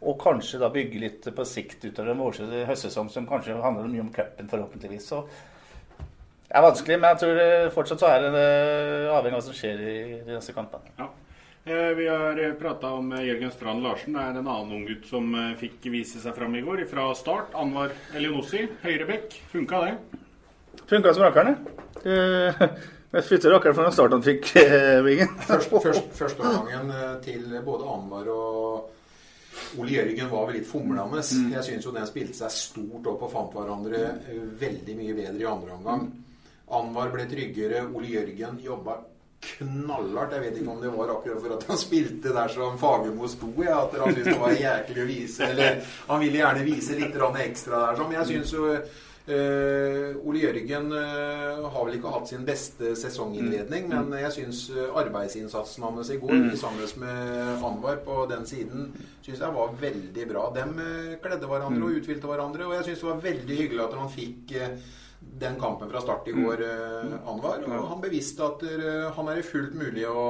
Og 0.07 0.17
kanskje 0.23 0.61
da 0.63 0.71
bygge 0.71 1.03
litt 1.03 1.27
på 1.35 1.45
sikt 1.49 1.85
utover 1.89 2.15
en 2.15 2.57
høstsesong 2.69 3.11
som 3.11 3.27
kanskje 3.27 3.59
handler 3.59 3.91
mye 3.91 4.05
om 4.05 4.13
cupen, 4.15 4.49
forhåpentligvis. 4.51 5.09
Så 5.11 5.25
det 6.47 6.55
er 6.55 6.63
vanskelig, 6.63 6.99
men 7.03 7.11
jeg 7.11 7.23
tror 7.23 7.39
det 7.41 7.75
fortsatt 7.75 8.03
så 8.03 8.11
er 8.15 8.23
det 8.23 8.43
eh, 8.43 9.09
avhengig 9.11 9.35
av 9.35 9.41
hva 9.41 9.47
som 9.49 9.57
skjer 9.57 9.81
i 9.83 9.95
de 10.29 10.37
neste 10.37 10.55
kampene. 10.55 10.93
Ja. 11.01 11.09
Eh, 11.67 11.91
vi 11.99 12.07
har 12.07 12.39
prata 12.61 12.93
om 12.95 13.11
Jørgen 13.19 13.51
Strand 13.51 13.83
Larsen. 13.83 14.15
Det 14.15 14.23
er 14.23 14.39
en 14.39 14.45
annen 14.45 14.77
unggutt 14.79 15.09
som 15.11 15.35
fikk 15.59 15.89
vise 15.91 16.23
seg 16.23 16.37
fram 16.39 16.55
i 16.55 16.63
går. 16.63 16.85
Fra 16.91 17.09
start. 17.19 17.57
Anwar 17.59 17.95
Elionossi, 18.15 18.63
høyrebekk. 18.87 19.41
Funka 19.51 19.83
det? 19.89 19.97
Funka 20.87 21.17
som 21.17 21.27
rakkeren, 21.27 21.59
det. 22.05 22.21
Jeg 23.17 23.25
flytter 23.25 23.55
rakkeren 23.55 23.77
fra 23.79 23.91
starten 23.95 24.19
han 24.19 24.25
fikk 24.27 24.51
vingen. 25.07 25.31
Første, 25.47 25.81
første, 25.81 26.09
første 26.19 26.51
gangen 26.53 26.91
til 27.25 27.55
både 27.65 27.87
Anwar 27.89 28.29
og 28.35 28.96
Ole 29.81 29.97
Jørgen 29.97 30.31
var 30.31 30.47
vel 30.49 30.59
litt 30.61 30.69
fomlende. 30.69 31.23
Mm. 31.23 31.51
Jeg 31.55 31.67
syns 31.67 31.89
jo 31.89 31.95
den 31.95 32.09
spilte 32.09 32.39
seg 32.39 32.55
stort 32.55 33.11
opp 33.13 33.27
og 33.27 33.33
fant 33.33 33.57
hverandre 33.57 34.05
mm. 34.21 34.47
veldig 34.61 34.97
mye 34.99 35.19
bedre 35.19 35.43
i 35.43 35.51
andre 35.51 35.77
omgang. 35.77 36.07
Anwar 36.77 37.13
ble 37.15 37.29
tryggere. 37.31 37.85
Ole 37.95 38.11
Jørgen 38.11 38.61
jobba 38.65 38.99
knallhardt. 39.47 40.37
Jeg 40.37 40.45
vet 40.47 40.61
ikke 40.61 40.75
om 40.75 40.81
det 40.83 40.93
var 40.95 41.13
akkurat 41.15 41.43
for 41.43 41.57
at 41.57 41.67
han 41.71 41.81
spilte 41.81 42.35
der 42.35 42.53
som 42.53 42.79
Fagermo 42.81 43.29
sto, 43.31 43.51
ja, 43.63 43.83
at 43.85 43.99
han 44.01 44.15
syntes 44.15 44.33
det 44.33 44.39
var 44.43 44.57
jæklig 44.61 45.03
å 45.03 45.11
vise. 45.11 45.51
Eller 45.51 45.83
han 46.09 46.23
ville 46.25 46.41
gjerne 46.43 46.65
vise 46.67 46.99
litt 46.99 47.21
ekstra 47.47 47.83
der. 47.85 48.03
Men 48.03 48.19
jeg 48.21 48.31
syns 48.33 48.57
jo 48.57 48.71
Ole 49.29 50.39
Jørgen 50.39 50.93
uh, 50.95 51.65
har 51.73 51.87
vel 51.89 51.97
ikke 51.99 52.13
hatt 52.15 52.29
sin 52.31 52.45
beste 52.47 52.93
sesonginnledning, 52.99 53.89
Mm. 53.91 54.09
men 54.11 54.21
jeg 54.23 54.33
syns 54.37 54.61
arbeidsinnsatsen 54.95 55.83
hans 55.83 56.11
i 56.11 56.19
går, 56.23 56.33
Mm. 56.37 56.57
sammen 56.57 56.87
med 57.03 57.65
Anwar 57.65 57.97
på 58.05 58.29
den 58.31 58.47
siden, 58.47 58.93
synes 59.23 59.41
jeg 59.41 59.55
var 59.55 59.75
veldig 59.81 60.29
bra. 60.31 60.45
Dem 60.55 60.79
uh, 60.79 61.17
kledde 61.23 61.47
hverandre 61.47 61.81
Mm. 61.81 61.83
og 61.85 61.97
uthvilte 62.01 62.27
hverandre, 62.27 62.67
og 62.67 62.75
jeg 62.75 62.85
syns 62.85 63.01
det 63.01 63.11
var 63.11 63.21
veldig 63.27 63.57
hyggelig 63.59 63.85
at 63.85 63.99
han 63.99 64.09
fikk 64.09 64.55
den 65.41 65.57
kampen 65.61 65.91
fra 65.91 66.01
start 66.01 66.29
i 66.29 66.33
går, 66.33 66.61
Anwar. 67.27 67.59
Og 67.67 67.89
han 67.89 68.01
beviste 68.01 68.45
at 68.45 68.61
han 69.17 69.29
er 69.29 69.43
fullt 69.43 69.75
mulig 69.75 70.05
å, 70.07 70.23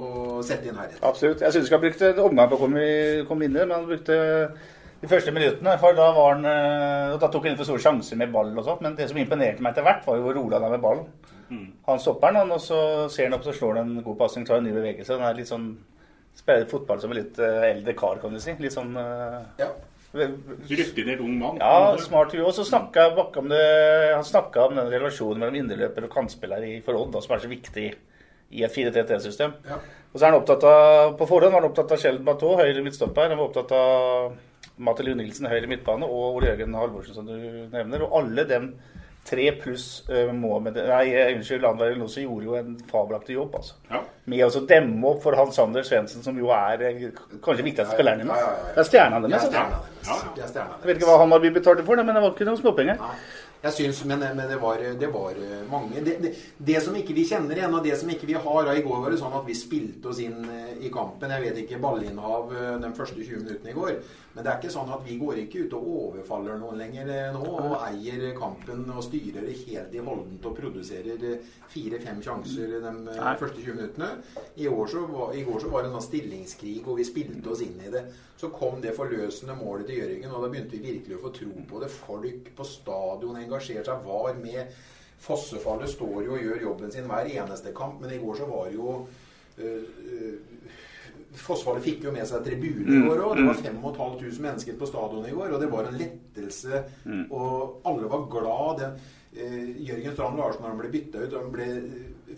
å 0.00 0.42
sette 0.42 0.66
inn 0.68 0.74
her. 0.80 0.90
Absolutt. 1.02 1.40
Jeg 1.40 1.52
syns 1.52 1.68
ikke 1.68 1.78
han 1.78 1.84
brukte 1.84 2.24
omgang 2.24 2.48
på 2.50 2.56
å 2.56 2.62
komme, 2.64 3.26
komme 3.28 3.44
inn 3.46 3.52
men 3.52 3.70
han 3.70 3.86
brukte 3.86 4.16
de 5.04 5.12
første 5.12 5.36
minuttene. 5.36 5.76
For 5.82 5.96
da 5.96 6.10
var 6.16 6.34
han 6.34 6.48
og 7.14 7.20
da 7.22 7.30
tok 7.30 7.46
han 7.50 7.60
for 7.60 7.68
store 7.68 7.84
sjanser 7.84 8.18
med 8.20 8.32
ball 8.34 8.50
og 8.56 8.66
sånt. 8.66 8.82
Men 8.84 8.98
det 8.98 9.06
som 9.10 9.20
imponerte 9.20 9.62
meg 9.62 9.74
etter 9.74 9.86
hvert, 9.86 10.04
var 10.08 10.18
jo 10.18 10.26
hvor 10.26 10.38
rolig 10.40 10.58
han 10.58 10.68
er 10.68 10.76
med 10.76 10.84
ballen. 10.84 11.08
Han 11.86 12.00
stopper 12.00 12.34
den, 12.34 12.50
og 12.50 12.60
så 12.62 12.78
ser 13.12 13.28
han 13.28 13.36
opp, 13.36 13.44
så 13.46 13.52
slår 13.54 13.78
han 13.78 13.98
en 13.98 14.04
god 14.04 14.16
pasning, 14.18 14.46
tar 14.48 14.58
en 14.58 14.64
ny 14.66 14.72
bevegelse. 14.74 15.18
Han 15.18 15.28
er 15.28 15.36
litt 15.38 15.52
sånn 15.52 15.74
Spiller 16.34 16.66
fotball 16.66 16.98
som 16.98 17.12
en 17.12 17.18
litt 17.20 17.36
eldre 17.38 17.92
kar, 17.94 18.18
kan 18.18 18.32
du 18.34 18.40
si. 18.42 18.56
Litt 18.58 18.74
sånn 18.74 18.96
ja. 19.60 19.68
Rutinert 20.14 21.20
ung 21.22 21.36
mann. 21.38 21.60
Ja, 21.62 21.94
smart 22.02 22.34
hue. 22.34 22.42
Og 22.46 22.54
så 22.56 22.64
snakka 22.66 23.08
Bakke 23.14 23.42
om 23.42 23.50
det 23.50 23.60
Han 24.14 24.26
snakka 24.26 24.68
om 24.68 24.74
den 24.78 24.90
relasjonen 24.90 25.42
mellom 25.42 25.58
indreløper 25.58 26.08
og 26.08 26.12
kantspiller 26.14 26.66
i 26.66 26.80
for 26.86 26.98
Odd, 26.98 27.14
som 27.22 27.36
er 27.36 27.44
så 27.44 27.50
viktig 27.50 27.86
i 28.54 28.62
et 28.62 28.74
4-3-3-system. 28.74 29.54
Ja. 29.66 29.78
Og 30.10 30.18
så 30.18 30.26
er 30.26 30.30
han 30.32 30.40
opptatt 30.40 30.66
av 30.70 31.14
På 31.18 31.26
forhånd 31.30 31.54
var 31.54 31.62
han 31.62 31.70
opptatt 31.70 31.94
av 31.94 32.02
Sheldon 32.02 32.26
Bateau, 32.26 32.58
høyre 32.58 32.82
midtstopper. 32.82 33.30
Han 33.30 33.40
var 33.40 33.50
opptatt 33.50 33.74
av 33.78 34.34
Mathilde 34.82 35.14
Nilsen, 35.18 35.46
høyre 35.50 35.70
midtbane, 35.70 36.06
og 36.06 36.40
Ole 36.40 36.50
Jørgen 36.50 36.74
Halvorsen, 36.74 37.14
som 37.14 37.28
du 37.28 37.34
nevner. 37.72 38.02
Og 38.06 38.18
alle 38.22 38.46
dem 38.48 38.72
tre 39.24 39.46
pluss 39.56 40.04
uh, 40.10 40.32
Mohammed 40.36 40.76
Nei, 40.76 41.04
unnskyld, 41.32 41.64
Anwar 41.64 41.94
Elosi 41.94 42.26
gjorde 42.26 42.44
jo 42.44 42.56
en 42.58 42.74
fabelaktig 42.90 43.38
jobb, 43.38 43.54
altså. 43.60 43.78
Ja. 43.88 44.02
Med 44.28 44.44
å 44.44 44.64
demme 44.68 45.08
opp 45.08 45.22
for 45.24 45.36
Hans 45.38 45.56
Sander 45.56 45.86
Svendsen, 45.86 46.24
som 46.24 46.36
jo 46.40 46.50
er 46.54 46.82
eh, 46.88 47.06
kanskje 47.44 47.64
viktigste 47.64 47.94
spilleren 47.96 48.24
hennes. 48.24 48.40
ja, 48.40 48.50
ja, 48.50 48.58
ja. 48.60 48.74
Det 48.74 48.82
er 48.82 48.90
stjerna 48.90 49.20
hennes. 49.22 49.46
altså. 50.04 50.66
Jeg 50.66 50.90
vet 50.90 50.98
ikke 50.98 51.08
hva 51.08 51.18
han 51.22 51.32
har 51.32 51.40
blitt 51.44 51.56
betalt 51.56 51.80
for, 51.86 52.00
men 52.00 52.12
det 52.12 52.24
var 52.24 52.34
ikke 52.34 52.48
noe 52.48 52.60
småpenger. 52.60 53.00
Jeg 53.64 53.72
syns, 53.72 54.02
men, 54.04 54.20
men 54.20 54.44
det, 54.44 54.58
var, 54.60 54.82
det 55.00 55.08
var 55.08 55.38
mange 55.70 56.02
det, 56.04 56.18
det, 56.20 56.32
det 56.58 56.82
som 56.84 56.96
ikke 56.98 57.14
vi 57.16 57.24
kjenner 57.24 57.56
igjen, 57.56 57.72
og 57.72 57.86
det 57.86 57.96
som 57.96 58.10
ikke 58.12 58.28
vi 58.28 58.36
har 58.36 58.68
I 58.74 58.82
går 58.84 59.00
var 59.00 59.14
det 59.14 59.20
sånn 59.22 59.36
at 59.38 59.46
vi 59.48 59.56
spilte 59.56 60.10
oss 60.10 60.20
inn 60.20 60.44
eh, 60.52 60.74
i 60.84 60.90
kampen. 60.92 61.32
Jeg 61.32 61.46
vet 61.46 61.62
ikke 61.62 61.80
ballinnehav 61.80 62.52
eh, 62.52 62.74
de 62.82 62.92
første 62.98 63.22
20 63.22 63.46
minuttene 63.46 63.72
i 63.72 63.78
går. 63.78 63.96
Men 64.34 64.44
det 64.44 64.50
er 64.50 64.58
ikke 64.58 64.74
sånn 64.74 64.92
at 64.92 65.04
vi 65.06 65.16
går 65.16 65.40
ikke 65.44 65.64
ut 65.64 65.76
og 65.78 65.88
overfaller 65.94 66.58
noen 66.60 66.80
lenger 66.82 67.08
eh, 67.14 67.30
nå 67.32 67.44
og 67.54 67.76
eier 67.86 68.26
kampen 68.36 68.84
og 68.92 69.04
styrer 69.06 69.46
det 69.46 69.56
helt 69.62 69.94
i 69.96 70.04
holdent 70.04 70.48
og 70.50 70.56
produserer 70.58 71.24
fire-fem 71.70 72.20
sjanser 72.22 72.76
de 72.82 72.92
Nei. 73.06 73.34
første 73.40 73.62
20 73.62 73.78
minuttene. 73.78 74.10
I, 74.58 74.68
år 74.68 74.90
så 74.90 75.06
var, 75.08 75.32
I 75.32 75.44
går 75.46 75.64
så 75.64 75.72
var 75.72 75.84
det 75.84 75.90
en 75.90 75.96
sånn 75.96 76.08
stillingskrig, 76.10 76.76
og 76.84 77.00
vi 77.00 77.08
spilte 77.08 77.54
oss 77.54 77.64
inn 77.64 77.80
i 77.80 77.92
det. 77.94 78.04
Så 78.36 78.50
kom 78.52 78.80
det 78.82 78.96
forløsende 78.96 79.56
målet 79.56 79.88
til 79.88 80.02
Gjøringen, 80.02 80.32
og 80.34 80.44
da 80.44 80.50
begynte 80.52 80.76
vi 80.76 80.82
virkelig 80.90 81.16
å 81.16 81.22
få 81.22 81.32
tro 81.38 81.52
på 81.70 81.82
det. 81.82 81.90
Folk 81.94 82.50
på 82.58 82.66
stadion 82.68 83.38
engasjerte 83.54 83.90
seg, 83.94 84.04
var 84.04 84.34
med. 84.42 84.74
Fossefallet 85.24 85.88
står 85.88 86.18
jo 86.26 86.34
og 86.36 86.42
gjør 86.44 86.62
jobben 86.66 86.90
sin 86.92 87.06
hver 87.08 87.30
eneste 87.32 87.72
kamp, 87.72 88.00
men 88.02 88.12
i 88.12 88.18
går 88.20 88.36
så 88.42 88.48
var 88.50 88.66
det 88.68 88.74
jo 88.76 88.96
øh, 89.58 90.34
Fossefallet 91.34 91.82
fikk 91.82 92.04
jo 92.06 92.12
med 92.14 92.28
seg 92.30 92.44
tribuner 92.46 92.92
i 92.94 93.00
går 93.08 93.20
òg. 93.24 93.32
Det 93.40 93.46
var 93.48 93.56
5500 93.58 94.42
mennesker 94.44 94.76
på 94.78 94.86
stadion 94.86 95.24
i 95.26 95.32
går, 95.34 95.54
og 95.56 95.60
det 95.64 95.70
var 95.72 95.88
en 95.90 95.96
lettelse. 95.98 96.82
Og 97.34 97.80
alle 97.90 98.10
var 98.12 98.28
glad. 98.30 98.78
Det, 98.78 98.90
eh, 99.42 99.82
Jørgen 99.88 100.12
Strand 100.14 100.36
Larsen, 100.38 100.62
når 100.62 100.68
han 100.68 100.78
ble 100.78 100.92
bytta 100.94 101.24
ut 101.24 101.32
han 101.40 101.50
ble, 101.52 101.68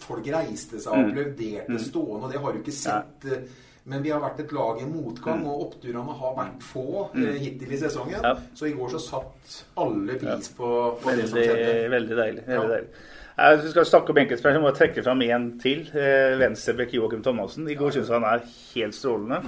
Folk 0.00 0.26
reiste 0.28 0.80
seg 0.80 0.92
og 0.92 0.98
applauderte 1.10 1.78
stående, 1.80 2.24
og 2.26 2.32
det 2.32 2.40
har 2.40 2.52
du 2.52 2.58
ikke 2.58 2.72
sett. 2.72 3.24
eh, 3.24 3.42
Men 3.86 4.02
vi 4.02 4.10
har 4.10 4.18
vært 4.22 4.40
et 4.42 4.52
lag 4.56 4.80
i 4.82 4.86
motgang, 4.90 5.44
og 5.46 5.60
oppturene 5.68 6.14
har 6.18 6.32
vært 6.34 6.64
få 6.66 6.86
eh, 7.14 7.36
hittil 7.38 7.70
i 7.70 7.78
sesongen. 7.78 8.18
Ja. 8.18 8.32
Så 8.58 8.66
i 8.66 8.72
går 8.74 8.90
så 8.96 8.98
satt 9.04 9.58
alle 9.78 10.16
pris 10.18 10.48
på, 10.58 10.70
på 11.02 11.14
det 11.14 11.28
som 11.30 11.38
Veldig, 11.38 11.52
skjedde. 11.52 11.90
veldig 11.94 12.16
deilig. 12.18 12.42
Ja. 12.48 12.58
Veldig 12.64 12.74
deilig. 12.74 13.04
Hvis 13.36 13.64
vi 13.66 13.70
skal 13.74 13.84
snakke 13.84 14.10
om 14.14 14.18
enkeltspillere. 14.22 14.64
Jeg 14.70 14.76
trekke 14.80 15.02
fram 15.04 15.22
én 15.26 15.46
til. 15.60 15.82
Eh, 15.92 16.34
Venstrebekk 16.40 16.94
Joakim 16.96 17.22
Thomassen. 17.22 17.66
I 17.68 17.76
går 17.76 17.92
syns 17.94 18.08
jeg 18.08 18.16
han 18.16 18.24
er 18.30 18.46
helt 18.74 18.96
strålende. 18.96 19.42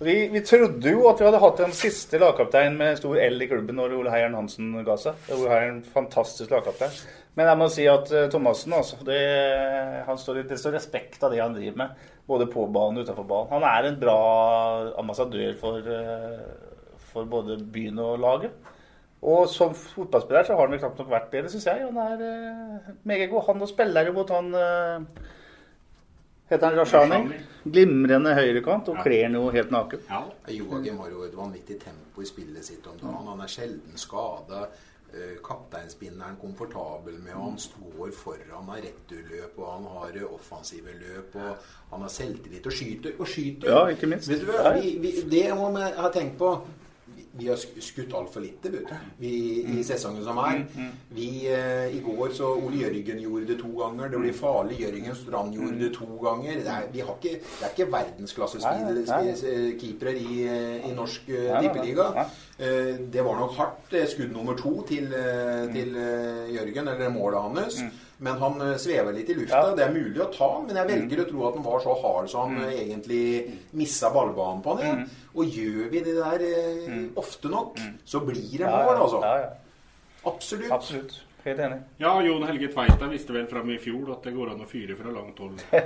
Vi, 0.00 0.14
vi 0.32 0.40
trodde 0.40 0.92
jo 0.94 1.02
at 1.10 1.18
vi 1.20 1.26
hadde 1.26 1.38
hatt 1.42 1.58
en 1.60 1.74
siste 1.76 2.16
lagkaptein 2.16 2.72
med 2.78 2.96
stor 2.96 3.18
L 3.20 3.42
i 3.44 3.48
klubben 3.50 3.76
når 3.76 3.92
Ole 3.98 4.12
Heieren 4.14 4.36
Hansen 4.38 4.70
ga 4.86 4.94
seg. 4.96 5.18
Ole 5.36 5.50
Heieren, 5.50 5.82
fantastisk 5.84 6.54
lagkaptein. 6.54 6.94
Men 7.36 7.50
jeg 7.50 7.60
må 7.60 7.66
si 7.68 7.84
at 7.90 8.08
eh, 8.16 8.30
Thomassen, 8.32 8.72
altså 8.78 8.96
det, 9.04 9.18
han 10.06 10.16
står, 10.18 10.40
det 10.48 10.56
står 10.56 10.72
respekt 10.78 11.20
av 11.20 11.34
det 11.34 11.42
han 11.42 11.52
driver 11.52 11.76
med. 11.82 12.00
Både 12.32 12.46
på 12.48 12.64
banen 12.72 13.02
og 13.02 13.04
utenfor 13.04 13.28
banen. 13.28 13.52
Han 13.52 13.66
er 13.68 13.90
en 13.90 13.98
bra 14.00 14.16
ambassadør 15.02 15.52
for, 15.60 15.92
eh, 15.92 16.96
for 17.12 17.28
både 17.28 17.58
byen 17.60 18.00
og 18.00 18.16
laget. 18.24 18.72
Og 19.20 19.44
som 19.52 19.76
fotballspiller 19.76 20.48
så 20.48 20.56
har 20.56 20.64
han 20.64 20.72
vel 20.78 20.80
knapt 20.80 21.04
nok 21.04 21.12
vært 21.12 21.36
det 21.36 21.52
syns 21.52 21.68
jeg. 21.68 21.84
Han 21.90 22.00
er 22.06 22.24
eh, 22.24 22.90
meget 23.04 23.28
god. 23.34 23.50
Han 23.50 23.68
og 23.68 24.08
jo 24.08 24.16
mot 24.16 24.32
han 24.32 24.50
Heter 26.50 26.66
han 26.66 26.76
Rashani? 26.76 27.40
Glimrende 27.62 28.34
høyrekant 28.34 28.88
og 28.90 29.02
kler 29.04 29.28
noe 29.30 29.52
helt 29.54 29.70
naken. 29.70 30.00
Ja. 30.10 30.24
Joakim 30.50 30.98
har 30.98 31.10
jo 31.12 31.24
et 31.28 31.34
vanvittig 31.38 31.76
tempo 31.78 32.24
i 32.24 32.28
spillet 32.28 32.66
sitt 32.66 32.86
om 32.90 32.96
dagen. 32.98 33.28
Han 33.30 33.44
er 33.44 33.52
sjelden 33.52 34.00
skada. 34.00 34.64
Kapteinspinneren 35.42 36.36
komfortabel 36.38 37.16
med, 37.18 37.32
og 37.34 37.48
han 37.48 37.56
står 37.58 38.12
foran, 38.14 38.68
har 38.70 38.84
returløp, 38.84 39.56
og 39.58 39.72
han 39.72 39.88
har 39.96 40.18
eh, 40.20 40.34
offensive 40.36 40.92
løp, 41.00 41.34
og 41.34 41.64
han 41.90 42.04
har 42.06 42.12
selvtillit 42.14 42.68
og 42.70 42.76
skyter. 42.76 43.16
Og 43.18 43.26
skyter. 43.26 43.72
Ja, 43.72 43.80
ikke 43.90 44.06
minst. 44.06 44.30
Vet 44.30 44.44
du? 44.46 44.52
Vi, 44.76 44.92
vi, 45.02 45.10
det 45.32 45.48
må 45.58 45.72
vi 45.74 45.88
ha 45.98 46.12
tenkt 46.14 46.38
på. 46.38 46.52
Vi- 47.38 47.48
har 47.48 47.56
sk- 47.56 47.80
skutt 47.80 48.12
altfor 48.14 48.40
lite 48.40 48.70
vi, 49.18 49.30
i 49.78 49.82
sesongen 49.84 50.24
som 50.24 50.38
er. 50.38 50.66
Vi, 51.14 51.46
eh, 51.46 51.86
I 51.96 52.00
går 52.00 52.32
så 52.34 52.48
Ole 52.66 52.76
Jørgen 52.82 53.20
gjorde 53.22 53.46
det 53.46 53.58
to 53.60 53.68
ganger. 53.78 54.08
Det 54.08 54.18
blir 54.18 54.32
farlig. 54.32 54.80
Jørgen 54.80 55.14
Strand 55.14 55.54
gjorde 55.54 55.78
det 55.78 55.92
to 55.94 56.06
ganger. 56.22 56.54
Det 56.54 56.66
er, 56.66 56.82
vi 56.92 57.00
har 57.00 57.14
ikke, 57.22 57.38
det 57.38 57.62
er 57.62 57.70
ikke 57.76 57.90
nei, 58.66 59.22
nei. 59.24 59.32
i, 60.16 60.42
eh, 60.48 60.90
i 60.90 60.92
norsk 60.94 61.28
eh, 61.28 61.52
nei. 61.52 61.62
tippeliga. 61.68 62.26
Eh, 62.58 62.96
Det 63.10 63.22
var 63.24 63.38
nok 63.38 63.52
hardt 63.56 63.92
eh, 63.94 64.06
skudd 64.06 64.32
nummer 64.32 64.54
to 64.56 64.82
til, 64.88 65.12
eh, 65.14 65.66
Mm. 65.66 65.72
til 65.74 65.96
eh, 65.96 66.54
Jørgen, 66.56 66.88
eller 66.88 67.08
målet 67.10 67.40
hans. 67.42 67.80
Men 68.20 68.36
han 68.36 68.60
eh, 68.60 68.74
svever 68.76 69.14
litt 69.16 69.30
i 69.32 69.34
lufta. 69.38 69.56
Ja. 69.70 69.74
Det 69.74 69.84
er 69.86 69.92
mulig 69.94 70.20
å 70.20 70.26
ta, 70.34 70.48
men 70.66 70.76
jeg 70.76 70.88
velger 70.90 71.22
å 71.24 71.28
tro 71.30 71.46
at 71.48 71.54
han 71.56 71.64
var 71.64 71.80
så 71.80 71.94
hard 72.02 72.28
så 72.28 72.42
han 72.44 72.56
Mm. 72.58 72.64
eh, 72.66 72.80
egentlig 72.84 73.22
missa 73.72 74.10
ballbanen 74.12 74.60
på 74.62 74.76
han. 74.76 74.86
Ja. 74.86 75.06
Og 75.34 75.44
gjør 75.56 75.88
vi 75.90 76.00
det 76.04 76.14
der 76.18 76.44
eh, 76.44 77.08
ofte 77.16 77.48
nok, 77.48 77.80
så 78.04 78.20
blir 78.20 78.58
det 78.58 78.66
Mm. 78.68 78.84
Mål, 78.84 79.02
altså. 79.06 79.20
ja, 79.24 79.36
ja. 79.38 79.48
Absolutt. 80.26 80.70
Absolutt. 80.70 81.22
Helt 81.44 81.58
enig. 81.64 81.78
ja, 81.98 82.10
Jon 82.22 82.42
Helge 82.44 82.68
Tveita 82.68 83.06
visste 83.08 83.32
vel 83.32 83.46
fram 83.48 83.70
i 83.72 83.78
fjor 83.80 84.10
at 84.12 84.22
det 84.26 84.34
går 84.34 84.50
an 84.52 84.60
å 84.60 84.66
fyre 84.68 84.94
fra 84.98 85.10
langt 85.14 85.38
hold. 85.40 85.62
ja, 85.72 85.78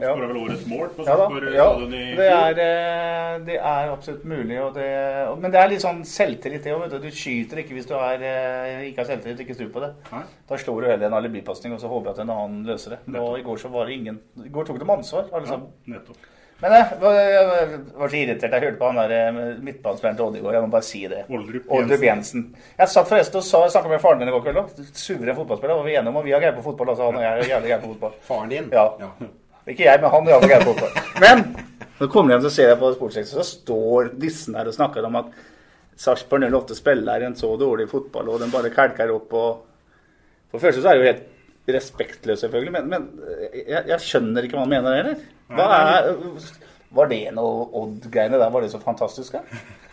ja. 0.00 0.12
Skåra 0.14 0.28
vel 0.30 0.38
årets 0.40 0.66
mål 0.70 0.88
på 0.96 1.04
Ja. 1.04 1.16
Sarpsborg 1.18 1.54
Ja, 1.54 1.66
i 1.84 1.90
det 2.16 2.28
er, 2.30 2.60
eh, 2.64 3.38
det 3.44 3.58
er 3.60 3.92
absolutt 3.92 4.24
mulig. 4.24 4.58
Og 4.64 4.72
det, 4.74 4.88
og- 5.28 5.38
men 5.44 5.50
det 5.52 5.60
er 5.60 5.68
litt 5.68 5.84
sånn 5.84 6.00
selvtillit, 6.08 6.62
det 6.64 6.72
òg. 6.72 6.88
Du 7.02 7.10
skyter 7.10 7.60
ikke 7.60 7.74
hvis 7.76 7.86
du 7.90 7.94
er, 7.98 8.22
eh, 8.24 8.88
ikke 8.90 9.04
har 9.04 9.10
selvtillit 9.12 9.40
og 9.40 9.46
ikke 9.46 9.58
tror 9.60 9.72
på 9.76 9.80
det. 9.84 9.92
Nei. 10.12 10.22
Da 10.48 10.54
slår 10.56 10.80
du 10.80 10.88
heller 10.88 11.06
en 11.06 11.18
alibipasning 11.20 11.72
og 11.74 11.80
så 11.80 11.88
håper 11.92 12.06
jeg 12.10 12.14
at 12.18 12.24
en 12.24 12.30
annen 12.30 12.64
løser 12.66 12.90
det. 12.96 12.98
Nå, 13.06 13.26
I 13.38 13.42
går 13.42 13.56
så 13.60 13.70
var 13.70 13.86
det 13.86 13.98
ingen 14.00 14.20
I 14.44 14.48
går 14.48 14.64
tok 14.66 14.78
de 14.78 14.84
ansvar, 14.96 15.28
alle 15.32 15.44
Ja, 15.46 15.52
sammen. 15.52 15.68
nettopp. 15.86 16.16
Men 16.62 16.72
jeg 16.72 16.98
var, 17.00 17.16
jeg 17.18 17.46
var 17.98 18.08
så 18.12 18.16
irritert. 18.16 18.54
Jeg 18.54 18.62
hørte 18.62 18.78
på 18.80 18.88
han 18.88 18.98
der 19.02 19.14
eh, 19.16 19.38
midtbanespilleren 19.66 20.18
til 20.18 20.26
Odd 20.26 20.36
i 20.38 20.42
går. 20.44 20.54
Jeg 20.56 20.64
må 20.64 20.70
bare 20.72 20.86
si 20.86 21.00
det. 21.10 21.24
Oldrup 21.34 21.72
Oldrup 21.76 22.04
Jensen. 22.06 22.44
Jeg 22.78 22.92
satt 22.92 23.10
forresten 23.10 23.40
og 23.42 23.70
snakka 23.74 23.90
med 23.90 24.02
faren 24.02 24.22
min 24.22 24.30
i 24.30 24.34
går 24.34 24.44
kveld 24.46 24.60
òg. 24.62 24.84
Suveren 24.92 25.36
fotballspiller. 25.36 25.80
Var 25.80 25.88
vi 25.88 25.96
enige 25.98 26.12
om 26.14 26.20
at 26.22 26.28
vi 26.28 26.36
har 26.36 26.44
greie 26.44 26.56
på 26.56 26.64
fotball. 26.64 26.92
Altså 26.94 27.10
han 27.10 27.18
og 27.18 27.26
jeg 27.26 27.32
er 27.32 27.52
jævlig 27.52 27.72
greie 27.72 27.82
på 27.82 27.90
fotball. 27.92 28.14
Faren 28.30 28.54
din? 28.54 28.70
Ja. 28.72 28.86
Ikke 29.64 29.86
jeg, 29.86 30.00
men 30.00 30.12
han 30.12 30.26
er 30.28 30.34
iallfall 30.34 30.52
greie 30.52 30.64
på 30.64 30.76
fotball. 30.76 31.12
Men 31.24 31.44
når 31.98 32.08
du 32.08 32.12
kommer 32.12 32.34
hjem 32.34 32.46
så 32.46 32.54
ser 32.54 32.72
jeg 32.72 32.80
på 32.80 32.94
sportssektoren, 32.96 33.44
så 33.44 33.60
står 33.60 34.14
dissen 34.22 34.56
her 34.58 34.70
og 34.70 34.76
snakker 34.76 35.06
om 35.08 35.20
at 35.20 35.36
Sarpsborg 36.00 36.48
08 36.48 36.74
spiller 36.78 37.22
en 37.22 37.36
så 37.38 37.52
dårlig 37.58 37.86
fotball, 37.90 38.32
og 38.34 38.42
den 38.42 38.50
bare 38.50 38.72
kelker 38.74 39.12
opp 39.14 39.36
og 39.38 39.62
For 40.50 40.58
det 40.58 40.64
første 40.66 40.82
så 40.82 40.90
er 40.90 40.98
det 40.98 41.02
jo 41.02 41.12
helt 41.12 41.74
respektløst, 41.74 42.44
selvfølgelig, 42.44 42.72
men, 42.74 42.90
men 42.90 43.06
jeg, 43.56 43.80
jeg 43.88 44.02
skjønner 44.04 44.44
ikke 44.46 44.58
hva 44.58 44.66
han 44.66 44.70
mener 44.74 44.98
heller. 44.98 45.22
Hva 45.52 45.64
er, 45.76 46.08
var 46.94 47.08
det 47.10 47.22
noe 47.36 47.66
Odd-greiene 47.80 48.38
der? 48.40 48.50
Var 48.54 48.64
det 48.64 48.70
så 48.72 48.80
fantastisk? 48.82 49.34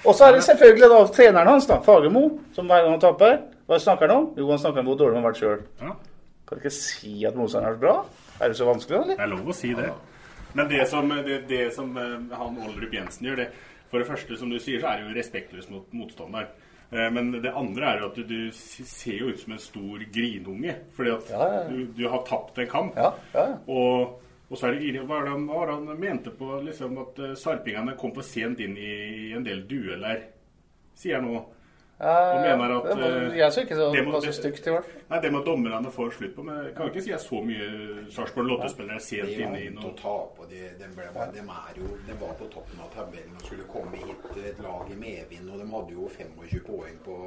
Og 0.06 0.16
så 0.16 0.28
er 0.30 0.38
det 0.38 0.44
selvfølgelig 0.48 0.90
da 0.90 1.00
treneren 1.14 1.48
hans, 1.52 1.68
da, 1.70 1.80
Fagermo, 1.86 2.24
som 2.56 2.70
hver 2.72 2.84
gang 2.86 2.96
han 2.96 3.04
taper 3.04 3.36
Hva 3.70 3.78
snakker 3.82 4.08
han 4.10 4.18
om? 4.18 4.30
Jo, 4.38 4.48
han 4.50 4.62
snakker 4.62 4.82
om 4.84 4.88
hvor 4.92 4.98
dårlig 5.02 5.18
han 5.20 5.24
har 5.26 5.32
vært 5.32 5.42
sjøl. 5.42 5.62
Ja. 5.82 5.92
Kan 6.48 6.58
du 6.58 6.64
ikke 6.64 6.74
si 6.76 7.14
at 7.28 7.36
motstanderen 7.40 7.76
vært 7.78 7.84
bra? 7.84 7.98
Er 8.42 8.50
det 8.52 8.58
så 8.58 8.66
vanskelig, 8.68 8.98
eller? 9.02 9.20
Det 9.20 9.26
er 9.28 9.32
lov 9.36 9.52
å 9.54 9.56
si 9.56 9.74
det. 9.78 9.92
Men 10.54 10.68
det 10.72 10.88
som, 10.92 11.14
det, 11.28 11.38
det 11.48 11.62
som 11.76 11.94
eh, 11.98 12.16
han 12.36 12.58
Olrup 12.66 12.92
Jensen 12.96 13.30
gjør, 13.30 13.44
det 13.46 13.52
For 13.92 14.00
det 14.00 14.08
første, 14.08 14.36
som 14.40 14.50
du 14.52 14.58
sier, 14.60 14.80
så 14.82 14.88
er 14.88 15.00
det 15.02 15.10
jo 15.10 15.16
respektløst 15.20 15.72
mot 15.72 15.94
motstanderen. 15.96 16.48
Eh, 16.92 17.08
Men 17.12 17.32
det 17.44 17.52
andre 17.56 17.90
er 17.94 18.02
jo 18.02 18.10
at 18.10 18.16
du, 18.20 18.24
du 18.28 18.52
ser 18.56 19.18
jo 19.22 19.30
ut 19.32 19.40
som 19.40 19.54
en 19.56 19.60
stor 19.64 20.04
grinunge. 20.16 20.76
Fordi 20.96 21.12
at 21.16 21.32
Ja, 21.32 21.40
ja, 21.48 21.62
ja. 21.62 21.64
Du, 21.70 21.86
du 21.98 22.04
har 22.10 22.24
tapt 22.28 22.60
en 22.60 22.68
kamp. 22.72 22.96
Ja, 23.00 23.14
ja, 23.36 23.46
ja. 23.54 23.58
Og, 23.68 24.18
og 24.52 24.58
så 24.60 24.68
er 24.68 24.76
det 24.76 25.06
Hva 25.08 25.22
er 25.22 25.26
det 25.30 25.32
han, 25.32 25.48
hva 25.48 25.62
var 25.62 25.70
det 25.72 25.78
han 25.80 26.00
mente 26.00 26.32
på 26.36 26.60
liksom, 26.66 26.98
at 27.06 27.20
eh, 27.24 27.34
sarpingene 27.40 27.96
kom 27.98 28.12
for 28.14 28.28
sent 28.28 28.60
inn 28.60 28.76
i, 28.76 29.32
en 29.38 29.46
del 29.48 29.64
dueller? 29.70 30.26
Sier 30.94 31.22
han 31.22 31.30
nå. 31.32 31.40
Og 32.02 32.40
mener 32.42 32.72
at 32.80 32.88
det 32.98 33.08
eh, 33.08 33.38
Jeg 33.38 33.54
syns 33.54 33.64
ikke 33.68 33.78
så, 33.78 33.88
det 33.94 34.04
må- 34.04 34.12
var 34.16 34.26
så 34.26 34.34
stygt, 34.34 34.68
i 34.68 34.74
hvert 34.74 34.88
fall. 34.90 35.02
Nei, 35.12 35.20
det 35.22 35.32
må 35.32 35.42
dommerne 35.46 35.92
få 35.94 36.10
slutt 36.12 36.36
på. 36.36 36.44
Men 36.44 36.64
jeg 36.66 36.76
kan 36.76 36.90
ikke 36.90 37.04
si 37.06 37.14
at 37.14 37.22
så 37.24 37.42
mye 37.46 37.68
Sarpsborg 38.12 38.50
Lotte-spillere 38.50 38.98
er 38.98 39.06
sent 39.06 39.30
Det 39.30 39.40
inne 39.46 39.62
i 39.62 39.70
noe 39.76 39.94
tape. 40.00 40.48
De, 40.50 40.62
de, 40.80 40.90
ble, 40.98 41.08
de, 41.36 41.44
er 41.46 41.78
jo, 41.78 41.92
de 42.08 42.18
var 42.20 42.34
på 42.40 42.50
toppen 42.52 42.82
av 42.82 42.90
tabellen 42.96 43.38
og 43.38 43.46
skulle 43.46 43.68
komme 43.72 44.02
hit 44.02 44.32
et 44.42 44.60
lag 44.66 44.90
i 44.90 44.98
medvind. 44.98 45.52
Og 45.54 45.62
de 45.62 45.70
hadde 45.76 45.96
jo 46.00 46.10
25 46.18 46.66
poeng 46.68 46.98
på 47.06 47.18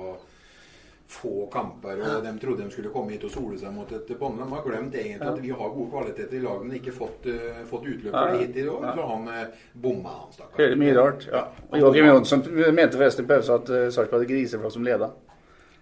få 1.06 1.50
kamper. 1.52 2.00
Og 2.00 2.24
de 2.24 2.38
trodde 2.38 2.62
de 2.62 2.70
skulle 2.70 2.92
komme 2.92 3.14
hit 3.14 3.24
og 3.28 3.32
sole 3.32 3.58
seg 3.60 3.74
mot 3.74 3.90
et 3.92 4.08
bånd. 4.18 4.40
De 4.40 4.46
har 4.50 4.62
glemt 4.64 4.94
egentlig 4.94 5.28
at 5.28 5.42
vi 5.42 5.52
har 5.52 5.74
gode 5.74 5.90
kvaliteter 5.92 6.38
i 6.38 6.40
laget, 6.44 6.64
men 6.66 6.78
ikke 6.78 6.94
fått, 6.96 7.28
uh, 7.28 7.60
fått 7.68 7.90
utløp 7.92 8.14
for 8.14 8.32
det 8.32 8.40
hittil. 8.46 8.70
Og 8.72 8.86
så 8.88 9.10
han 9.10 9.28
uh, 9.28 9.68
bomma, 9.84 10.16
han 10.22 10.32
stakkar. 10.32 10.74
Mye 10.80 10.96
rart. 10.96 11.28
Ja. 11.32 11.44
Og 11.68 11.78
Joakim 11.82 12.08
Jonsson 12.10 12.48
mente 12.48 12.98
forresten 12.98 13.28
i 13.28 13.30
pausen 13.30 13.60
at 13.60 13.70
uh, 13.74 13.84
Sarpsborg 13.92 14.22
hadde 14.22 14.32
griseflak 14.32 14.74
som 14.74 14.88
leda. 14.88 15.12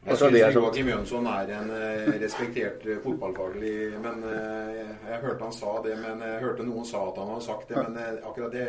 Jeg 0.03 0.19
syns 0.19 0.35
sånn. 0.35 0.59
Joakim 0.59 0.89
Jønsson 0.91 1.27
er 1.31 1.51
en 1.61 1.69
respektert 2.19 2.83
fotballfaglig 3.05 4.01
Men 4.03 4.25
jeg, 4.27 5.21
hørte 5.23 5.47
han 5.47 5.55
sa 5.55 5.77
det, 5.85 5.95
men 6.03 6.25
jeg 6.27 6.41
hørte 6.43 6.67
noen 6.67 6.89
sa 6.89 7.05
at 7.13 7.21
han 7.23 7.31
hadde 7.31 7.47
sagt 7.47 7.71
det. 7.71 7.85
Men 7.87 8.19
akkurat 8.19 8.51
det, 8.51 8.67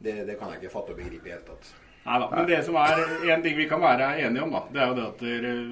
det, 0.00 0.22
det 0.30 0.38
kan 0.40 0.54
jeg 0.54 0.62
ikke 0.62 0.72
fatte 0.72 0.96
og 0.96 1.02
begripe 1.02 1.28
i 1.28 1.34
det 1.34 1.36
hele 1.36 1.50
tatt. 1.50 1.74
Nei 2.02 2.16
da. 2.18 2.26
Men 2.34 2.46
det 2.48 2.56
som 2.66 2.74
er 2.82 3.00
en 3.30 3.42
ting 3.44 3.54
vi 3.54 3.68
kan 3.70 3.78
være 3.82 4.08
enige 4.24 4.42
om, 4.42 4.50
da, 4.50 4.62
det 4.74 4.80
er 4.82 4.88
jo 4.90 4.94
det 4.96 5.04
at 5.06 5.20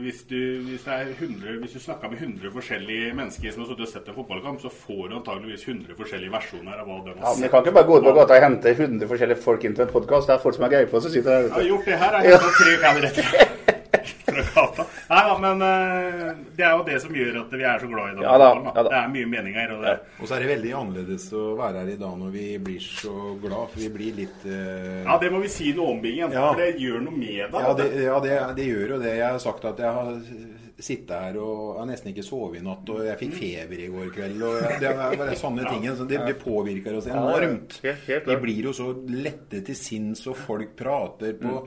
hvis 0.04 0.20
du, 0.30 0.37
hvis 0.68 0.84
100, 0.87 1.56
hvis 1.58 1.75
du 1.75 1.80
snakker 1.82 2.12
med 2.12 2.22
100 2.22 2.52
forskjellige 2.54 3.08
mennesker 3.18 3.50
som 3.50 3.64
har 3.64 3.70
sittet 3.72 3.87
og 3.88 3.90
sett 3.90 4.12
en 4.12 4.18
fotballkamp, 4.20 4.62
så 4.62 4.70
får 4.70 5.02
du 5.10 5.16
antageligvis 5.18 5.66
100 5.66 5.99
forskjellige 5.99 6.34
versjoner 6.37 6.78
av 6.78 6.87
hva 6.87 7.00
de 7.08 7.16
Ja, 7.16 7.34
men 7.34 7.42
Vi 7.42 7.50
kan 7.50 7.66
ikke 7.66 7.75
bare 7.80 7.90
gå 7.90 7.99
ut 7.99 8.06
på 8.06 8.14
gata 8.20 8.38
og 8.38 8.46
hente 8.46 8.76
100 8.76 9.10
forskjellige 9.10 9.42
folk 9.42 9.66
inn 9.66 9.75
til 9.75 9.88
en 9.88 9.94
podkast. 9.96 10.30
Det 10.30 10.37
er 10.37 10.44
folk 10.46 10.58
som 10.60 10.68
er 10.68 10.75
greie 10.76 10.90
på, 10.92 11.02
som 11.02 11.14
sitter 11.16 11.30
der 11.34 11.49
Jeg 11.49 11.56
har 11.58 11.68
gjort 11.72 11.90
det 11.90 12.00
her. 12.04 12.20
Jeg 12.22 12.38
har 12.38 12.46
hentet 12.46 12.60
tre 12.62 12.78
kameretter 12.87 13.25
fra 14.30 14.46
gata. 14.54 14.90
Nei 15.11 15.23
da, 15.26 15.33
men 15.43 15.62
eh, 15.67 16.29
det 16.55 16.62
er 16.62 16.76
jo 16.79 16.85
det 16.87 17.00
som 17.02 17.17
gjør 17.19 17.40
at 17.40 17.55
vi 17.59 17.64
er 17.67 17.83
så 17.83 17.88
glad 17.90 18.12
i 18.12 18.14
denne 18.14 18.26
Ja 18.29 18.37
da, 18.38 18.50
ja 18.55 18.75
da. 18.76 18.85
Det 18.87 18.99
er 19.00 19.09
mye 19.11 19.31
meninger. 19.33 19.73
Og 19.75 19.83
det, 19.83 19.95
Og 20.21 20.29
så 20.31 20.37
er 20.37 20.45
det 20.45 20.50
veldig 20.52 20.75
annerledes 20.81 21.25
å 21.35 21.47
være 21.59 21.83
her 21.83 21.90
i 21.90 21.97
dag 21.99 22.14
når 22.21 22.31
vi 22.37 22.47
blir 22.62 22.85
så 22.85 23.17
glad, 23.43 23.73
for 23.73 23.83
vi 23.83 23.90
blir 23.97 24.21
litt 24.21 24.47
uh... 24.47 25.02
ja, 25.02 25.19
det 25.19 25.33
må 25.35 25.43
vi 25.43 25.50
si 25.50 25.75
noe 25.75 25.97
om, 25.97 26.00
Bingen. 26.05 26.31
Ja. 26.37 26.47
For 26.52 26.62
det 26.62 26.79
gjør 26.79 27.02
noe 27.09 27.19
med 27.19 27.43
deg. 27.43 27.59
Ja, 27.59 27.75
det, 27.81 27.90
ja 28.07 28.23
det, 28.23 28.38
det 28.61 28.71
gjør 28.71 28.95
jo 28.95 29.02
det. 29.02 29.17
Jeg 29.19 29.26
har 29.26 29.43
sagt 29.43 29.67
at 29.73 29.83
jeg 29.83 29.99
har 29.99 30.14
sittet 30.81 31.12
her 31.12 31.37
og 31.43 31.59
jeg 31.59 31.81
har 31.81 31.88
nesten 31.90 32.14
ikke 32.14 32.25
sovet 32.25 32.61
i 32.61 32.64
natt, 32.64 32.95
og 32.95 33.05
jeg 33.05 33.21
fikk 33.21 33.37
feber 33.37 33.83
i 33.83 33.90
går 33.90 34.11
kveld. 34.14 34.45
og 34.47 34.81
Det 34.81 34.93
er 34.95 34.99
bare 35.25 35.38
sånne 35.45 35.67
ting. 35.67 35.90
Så 35.99 36.07
det, 36.07 36.23
det 36.23 36.38
påvirker 36.40 37.02
oss 37.02 37.11
enormt. 37.11 37.81
Vi 37.83 38.43
blir 38.47 38.71
jo 38.71 38.76
så 38.79 38.93
lette 39.11 39.64
til 39.67 39.79
sinns, 39.79 40.23
og 40.31 40.38
folk 40.38 40.76
prater 40.79 41.35
på 41.40 41.64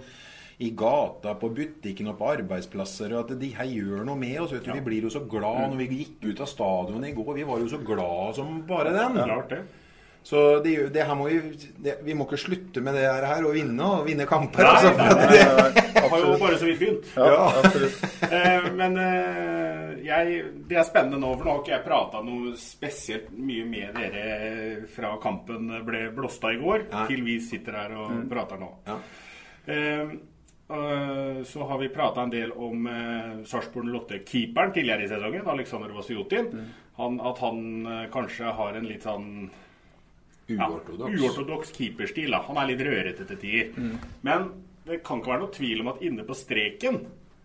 i 0.59 0.69
gata, 0.77 1.33
på 1.35 1.49
butikken 1.55 2.07
og 2.11 2.17
på 2.19 2.29
arbeidsplasser. 2.37 3.13
og 3.17 3.31
at 3.31 3.39
De 3.39 3.49
her 3.57 3.65
gjør 3.65 4.03
noe 4.05 4.15
med 4.17 4.39
oss. 4.41 4.51
vet 4.53 4.63
du. 4.65 4.71
Vi 4.73 4.81
blir 4.85 5.01
jo 5.07 5.09
så 5.09 5.23
glad 5.27 5.69
når 5.71 5.77
vi 5.77 5.87
gikk 6.03 6.27
ut 6.33 6.41
av 6.41 6.47
stadionet 6.51 7.09
i 7.09 7.13
går. 7.17 7.33
Vi 7.35 7.43
var 7.43 7.59
jo 7.59 7.67
så 7.71 7.77
glad 7.83 8.35
som 8.35 8.61
bare 8.67 8.93
den. 8.93 9.17
Klart 9.23 9.49
det. 9.49 9.63
Så 10.23 10.63
det, 10.63 10.93
det 10.95 11.03
her 11.03 11.15
må 11.19 11.25
vi, 11.27 11.39
det, 11.83 11.97
vi 12.05 12.13
må 12.15 12.23
ikke 12.23 12.37
slutte 12.39 12.79
med 12.79 12.95
det 12.95 13.01
her 13.11 13.43
og 13.43 13.57
vinne 13.57 13.83
og 13.83 14.05
vinne 14.07 14.23
kamper. 14.25 14.63
Nei, 14.63 14.69
altså, 14.71 14.93
nei, 14.95 15.07
nei, 15.19 15.25
nei, 15.27 15.71
det- 15.75 15.89
Det 15.93 16.09
har 16.13 16.19
jo 16.23 16.37
bare 16.39 16.57
så 16.61 16.65
vidt 16.69 16.79
begynt. 16.79 17.09
Ja, 17.17 17.47
absolutt. 17.59 18.05
Eh, 18.33 18.69
Men 18.77 18.95
eh, 18.97 19.89
jeg, 20.05 20.39
det 20.69 20.77
er 20.79 20.87
spennende 20.87 21.19
nå, 21.19 21.33
for 21.37 21.43
nå 21.45 21.51
har 21.51 21.59
ikke 21.61 21.73
jeg 21.75 21.83
prata 21.85 22.21
noe 22.23 22.53
spesielt 22.57 23.31
mye 23.35 23.65
med 23.67 23.93
dere 23.99 24.87
fra 24.95 25.11
kampen 25.21 25.67
ble 25.85 26.05
blåst 26.15 26.43
av 26.47 26.55
i 26.55 26.61
går, 26.61 26.87
Nei. 26.91 27.03
til 27.11 27.23
vi 27.27 27.35
sitter 27.43 27.77
her 27.81 27.93
og 27.99 28.23
prater 28.31 28.61
nå. 28.63 28.71
Ja. 28.87 28.97
Eh, 29.67 30.13
så 31.45 31.67
har 31.69 31.77
vi 31.81 31.89
prata 31.93 32.23
en 32.23 32.31
del 32.33 32.51
om 32.51 32.87
uh, 32.87 33.43
Sarpsborg 33.45 33.89
Lotte-keeperen 33.93 34.73
tidligere 34.73 35.05
i 35.05 35.11
sesongen, 35.11 35.47
Aleksandr 35.53 35.93
Vasjutin. 35.95 36.49
Mm. 36.53 37.19
at 37.25 37.39
han 37.41 37.85
eh, 37.89 38.03
kanskje 38.13 38.51
har 38.53 38.75
en 38.77 38.85
litt 38.85 39.05
sånn 39.07 39.49
ja, 40.45 40.67
Uortodoks. 40.69 41.71
keeperstil. 41.73 42.29
Da. 42.29 42.43
Han 42.47 42.59
er 42.61 42.69
litt 42.69 42.83
rørete 42.85 43.25
til 43.25 43.39
tider. 43.41 43.97
Men 44.21 44.49
det 44.85 44.99
kan 45.05 45.21
ikke 45.21 45.31
være 45.31 45.43
noe 45.45 45.55
tvil 45.55 45.81
om 45.81 45.89
at 45.93 46.03
inne 46.05 46.25
på 46.27 46.35
streken 46.37 46.99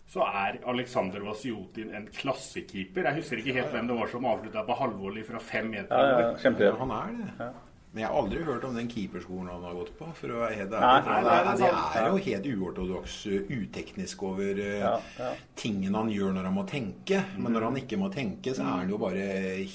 så 0.09 0.25
er 0.25 0.59
Aleksandr 0.69 1.21
Vasjutin 1.21 1.93
en 1.93 2.07
klassekeeper. 2.13 3.05
Jeg 3.09 3.21
husker 3.21 3.41
ikke 3.41 3.57
helt 3.59 3.73
hvem 3.73 3.89
det 3.89 3.97
var 3.99 4.09
som 4.09 4.25
avslutta 4.25 4.63
på 4.65 4.77
halvvolley 4.79 5.25
fra 5.25 5.41
fem 5.41 5.69
meter. 5.69 5.93
Ja, 5.93 6.21
ja, 6.25 6.53
Ja, 6.65 6.77
han 6.81 6.93
er 6.97 7.11
det. 7.19 7.49
Men 7.91 8.03
jeg 8.03 8.09
har 8.11 8.19
aldri 8.21 8.43
hørt 8.45 8.65
om 8.67 8.75
den 8.77 8.89
keeperskolen 8.91 9.47
han 9.49 9.63
har 9.65 9.73
gått 9.79 9.95
på. 9.97 10.07
for 10.13 10.29
å 10.35 10.41
være 10.43 10.59
helt 10.59 10.73
ærlig. 10.77 10.85
Nei, 10.85 10.99
det, 11.01 11.09
nei, 11.09 11.37
er, 11.39 11.47
det 11.49 11.69
er 11.69 11.79
det 11.95 12.03
er 12.03 12.11
jo 12.13 12.21
helt 12.27 12.47
uortodoks, 12.53 13.15
uh, 13.25 13.49
uteknisk 13.49 14.23
over 14.29 14.61
uh, 14.61 14.75
Ja, 14.83 14.93
ja. 15.17 15.31
tingene 15.57 15.97
han 16.03 16.11
gjør 16.13 16.35
når 16.37 16.49
han 16.51 16.57
må 16.59 16.65
tenke. 16.69 17.23
Men 17.39 17.55
når 17.57 17.65
han 17.71 17.79
ikke 17.81 17.97
må 17.97 18.11
tenke, 18.13 18.53
så 18.53 18.61
er 18.67 18.83
han 18.83 18.93
jo 18.93 19.01
bare 19.01 19.25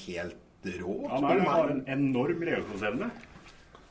helt 0.05 0.71
rå. 0.79 0.95
Han 1.11 1.27
er, 1.29 1.43
har 1.49 1.73
en 1.75 1.83
enorm 1.91 2.45
reaksjonsevne. 2.47 3.11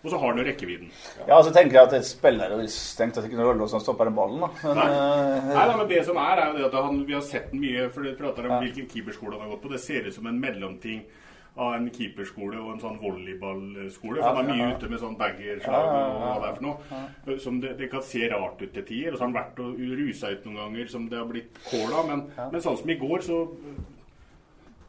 Og 0.04 0.10
så 0.12 0.18
har 0.20 0.32
han 0.34 0.40
jo 0.40 0.44
rekkevidden. 0.44 0.88
Ja, 1.28 1.37
så 1.40 1.52
tenker 1.54 1.78
jeg 1.78 1.88
at 1.88 2.04
spillere 2.08 2.58
vil 2.60 2.66
strengt 2.72 3.14
tatt 3.16 3.24
ikke 3.24 3.38
noe 3.38 3.46
rolle 3.46 3.62
hvordan 3.62 3.78
han 3.78 3.84
stopper 3.87 4.08
den 4.10 4.16
ballen. 4.18 4.42
da. 4.42 4.50
Men, 4.66 4.80
Nei. 4.80 4.88
eh, 4.92 5.46
Nei, 5.48 5.62
nei, 5.70 5.76
men 5.78 5.88
det 5.92 6.00
som 6.08 6.18
er, 6.20 6.42
er 6.42 6.50
jo 6.50 6.56
det 6.58 6.66
at 6.68 6.76
han, 6.88 6.98
vi 7.08 7.14
har 7.16 7.22
sett 7.24 7.46
den 7.54 7.62
mye, 7.62 7.87
for 7.94 8.04
vi 8.04 8.12
prater 8.18 8.48
om 8.50 8.56
hvilken 8.64 8.88
keeperskole 8.90 9.37
han 9.38 9.46
har 9.46 9.54
gått 9.54 9.62
på. 9.64 9.70
Det 9.72 9.80
ser 9.84 10.08
ut 10.10 10.16
som 10.18 10.28
en 10.28 10.40
mellomting 10.42 11.00
av 11.55 11.77
en 11.77 11.87
keeperskole 11.95 12.59
og 12.59 12.73
en 12.73 12.81
sånn 12.83 12.97
volleyballskole. 12.99 14.19
For 14.19 14.27
han 14.27 14.51
er 14.51 14.59
mye 14.59 14.75
ute 14.75 14.90
med 14.90 15.01
sånn 15.03 15.17
baggerslag 15.19 15.87
og 15.87 16.14
hva 16.19 16.35
det 16.43 16.49
er 16.49 16.57
for 16.59 16.67
noe. 16.67 17.38
Som 17.43 17.61
det, 17.62 17.77
det 17.79 17.90
kan 17.93 18.03
se 18.03 18.27
rart 18.33 18.62
ut 18.62 18.73
til 18.75 18.87
tider. 18.88 19.12
Og 19.14 19.19
så 19.19 19.23
har 19.23 19.29
han 19.31 19.37
vært 19.37 19.61
og 19.62 19.83
rusa 20.01 20.33
ut 20.35 20.47
noen 20.49 20.62
ganger 20.64 20.90
som 20.90 21.09
det 21.11 21.21
har 21.21 21.29
blitt 21.31 21.61
kål 21.69 21.93
av. 21.95 22.09
Men, 22.11 22.25
men 22.51 22.64
sånn 22.64 22.79
som 22.81 22.90
i 22.90 23.01
går, 23.01 23.27
så 23.27 23.43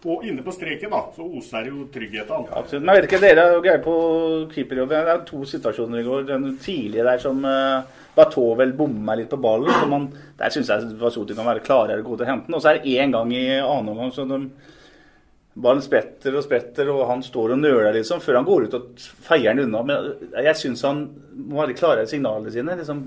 Og 0.06 0.22
inne 0.22 0.44
på 0.46 0.54
streken, 0.54 0.92
da, 0.94 1.00
så 1.16 1.26
oser 1.26 1.66
jo 1.66 1.88
trygghet 1.90 2.30
av 2.30 2.44
han. 2.44 2.60
Absolutt. 2.60 2.84
Men 2.86 2.94
jeg 2.94 3.02
vet 3.02 3.08
ikke, 3.10 3.22
dere 3.24 3.46
er 3.46 3.56
jo 3.56 3.62
greie 3.66 3.82
på 3.82 3.96
keeperjobb. 4.52 4.92
Det 4.92 5.00
er 5.02 5.24
to 5.26 5.40
situasjoner 5.50 6.02
i 6.02 6.06
går. 6.06 6.28
Den 6.30 6.44
tidlige 6.62 7.06
der 7.08 7.24
som 7.24 7.40
uh, 7.42 8.04
Batovel 8.16 8.70
vel 8.70 8.78
bommer 8.78 9.18
litt 9.18 9.34
på 9.34 9.40
ballen. 9.42 9.74
Så 9.74 9.90
man, 9.90 10.06
der 10.38 10.54
syns 10.54 10.70
jeg 10.70 10.94
Vasoti 11.02 11.38
kan 11.38 11.50
være 11.50 11.66
klarere 11.66 12.06
god 12.06 12.22
til 12.22 12.28
å 12.28 12.30
hente 12.30 12.50
den. 12.50 12.58
Og 12.58 12.62
så 12.62 12.72
er 12.72 12.80
det 12.80 12.94
én 12.94 13.18
gang 13.18 13.34
i 13.34 13.48
annen 13.58 13.92
omgang 13.96 14.14
så 14.14 14.28
de, 14.30 14.44
ballen 15.56 15.82
spretter 15.84 16.36
og 16.36 16.44
spretter, 16.44 16.90
og 16.92 17.06
han 17.08 17.22
står 17.24 17.54
og 17.56 17.62
nøler 17.62 17.94
liksom, 17.96 18.20
før 18.24 18.42
han 18.42 18.48
går 18.48 18.66
ut 18.68 18.74
og 18.80 19.06
feier 19.24 19.56
den 19.56 19.70
unna. 19.70 19.84
Men 19.88 20.44
jeg 20.46 20.60
syns 20.60 20.84
han 20.88 21.06
må 21.36 21.62
være 21.62 21.78
klar 21.80 22.02
i 22.02 22.08
signalene 22.12 22.52
sine. 22.52 22.76
liksom. 22.82 23.06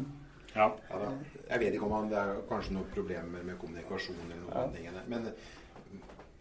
Ja. 0.54 0.70
Ja, 0.88 0.98
da. 1.04 1.12
Jeg 1.48 1.60
vet 1.62 1.76
ikke 1.76 1.86
om 1.88 1.94
han, 1.96 2.08
det 2.10 2.18
er 2.20 2.40
kanskje 2.48 2.74
noen 2.76 2.88
problemer 2.92 3.44
med 3.44 3.56
kommunikasjon 3.60 4.16
eller 4.24 4.40
noen 4.42 4.72
ting. 4.72 4.82
tingene. 4.88 5.04
Men 5.08 5.28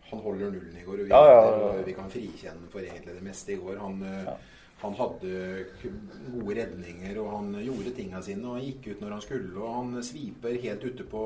han 0.10 0.22
holder 0.24 0.52
nullen 0.52 0.76
i 0.80 0.84
går, 0.88 1.02
og 1.02 1.06
vi, 1.06 1.12
Ja, 1.12 1.24
ja, 1.28 1.41
ja, 1.43 1.74
ja. 1.78 1.84
vi 1.88 1.93
kan 1.96 2.10
frikjenne 2.12 2.62
ham 2.63 2.70
for 2.72 2.80
egentlig 2.84 3.15
det 3.15 3.24
meste 3.28 3.54
i 3.54 3.60
går. 3.60 3.78
Han, 3.84 4.02
eh, 4.08 4.34
han 4.82 4.93
hadde 5.00 5.65
gode 6.32 6.56
redninger, 6.62 7.20
og 7.20 7.32
han 7.36 7.54
gjorde 7.63 7.96
tinga 7.98 8.22
sine. 8.24 8.48
Og 8.48 8.60
han 8.60 8.67
gikk 8.67 8.88
ut 8.93 9.02
når 9.04 9.15
han 9.17 9.24
skulle, 9.28 9.56
og 9.60 9.76
han 9.76 10.04
sviper 10.04 10.60
helt 10.63 10.84
ute 10.88 11.04
på 11.12 11.24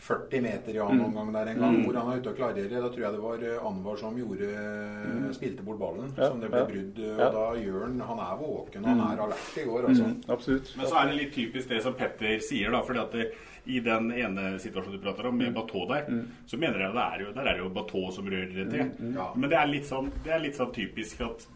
40 0.00 0.40
meter 0.42 0.70
i 0.74 0.78
Mm. 0.80 0.86
annen 0.88 1.04
omgang 1.04 1.32
der 1.34 1.50
en 1.52 1.58
gang, 1.60 1.74
hvor 1.84 1.94
han 2.00 2.12
er 2.12 2.20
ute 2.20 2.30
og 2.30 2.36
klarerer. 2.38 2.70
Da 2.80 2.88
tror 2.88 3.02
jeg 3.04 3.12
det 3.12 3.20
var 3.22 3.42
eh, 3.44 3.66
Anwar 3.68 3.96
som 4.00 4.16
gjorde, 4.16 5.34
spilte 5.36 5.62
bort 5.66 5.78
ballen, 5.78 6.08
Mm. 6.10 6.16
Ja, 6.16 6.28
som 6.30 6.40
det 6.40 6.50
ble 6.50 6.58
ja. 6.58 6.64
brudd. 6.66 6.98
Og 6.98 7.18
Ja. 7.18 7.30
da 7.30 7.44
gjør 7.60 7.82
han 7.86 8.00
Han 8.00 8.18
er 8.18 8.36
våken, 8.40 8.84
han 8.84 9.00
er 9.00 9.22
alert 9.22 9.56
i 9.58 9.64
går, 9.68 9.84
altså. 9.88 10.04
Mm, 10.04 10.22
absolutt. 10.28 10.76
Men 10.76 10.86
så 10.86 10.96
er 11.02 11.06
det 11.10 11.16
litt 11.20 11.32
typisk 11.34 11.68
det 11.68 11.82
som 11.82 11.94
Petter 11.94 12.38
sier, 12.40 12.70
da. 12.70 12.80
fordi 12.82 12.98
at 13.00 13.12
det, 13.12 13.32
i 13.66 13.78
den 13.80 14.10
ene 14.10 14.58
situasjonen 14.58 14.92
du 15.00 15.04
prater 15.04 15.26
om, 15.28 15.36
med 15.36 15.54
Bateau 15.54 15.86
der, 15.86 16.06
så 16.46 16.56
mener 16.58 16.78
jeg 16.80 16.92
det 16.94 17.02
er 17.04 17.18
jo, 17.26 17.32
der 17.32 17.46
er 17.46 17.58
jo 17.58 17.68
Bateau 17.68 18.10
som 18.10 18.24
rører 18.24 18.54
det 18.54 18.70
til. 18.70 19.14
Ja. 19.14 19.32
Men 19.36 19.50
det 19.50 19.58
er, 19.58 19.66
litt 19.66 19.84
sånn, 19.84 20.10
det 20.24 20.32
er 20.32 20.38
litt 20.40 20.56
sånn 20.56 20.72
typisk 20.72 21.20
at 21.20 21.46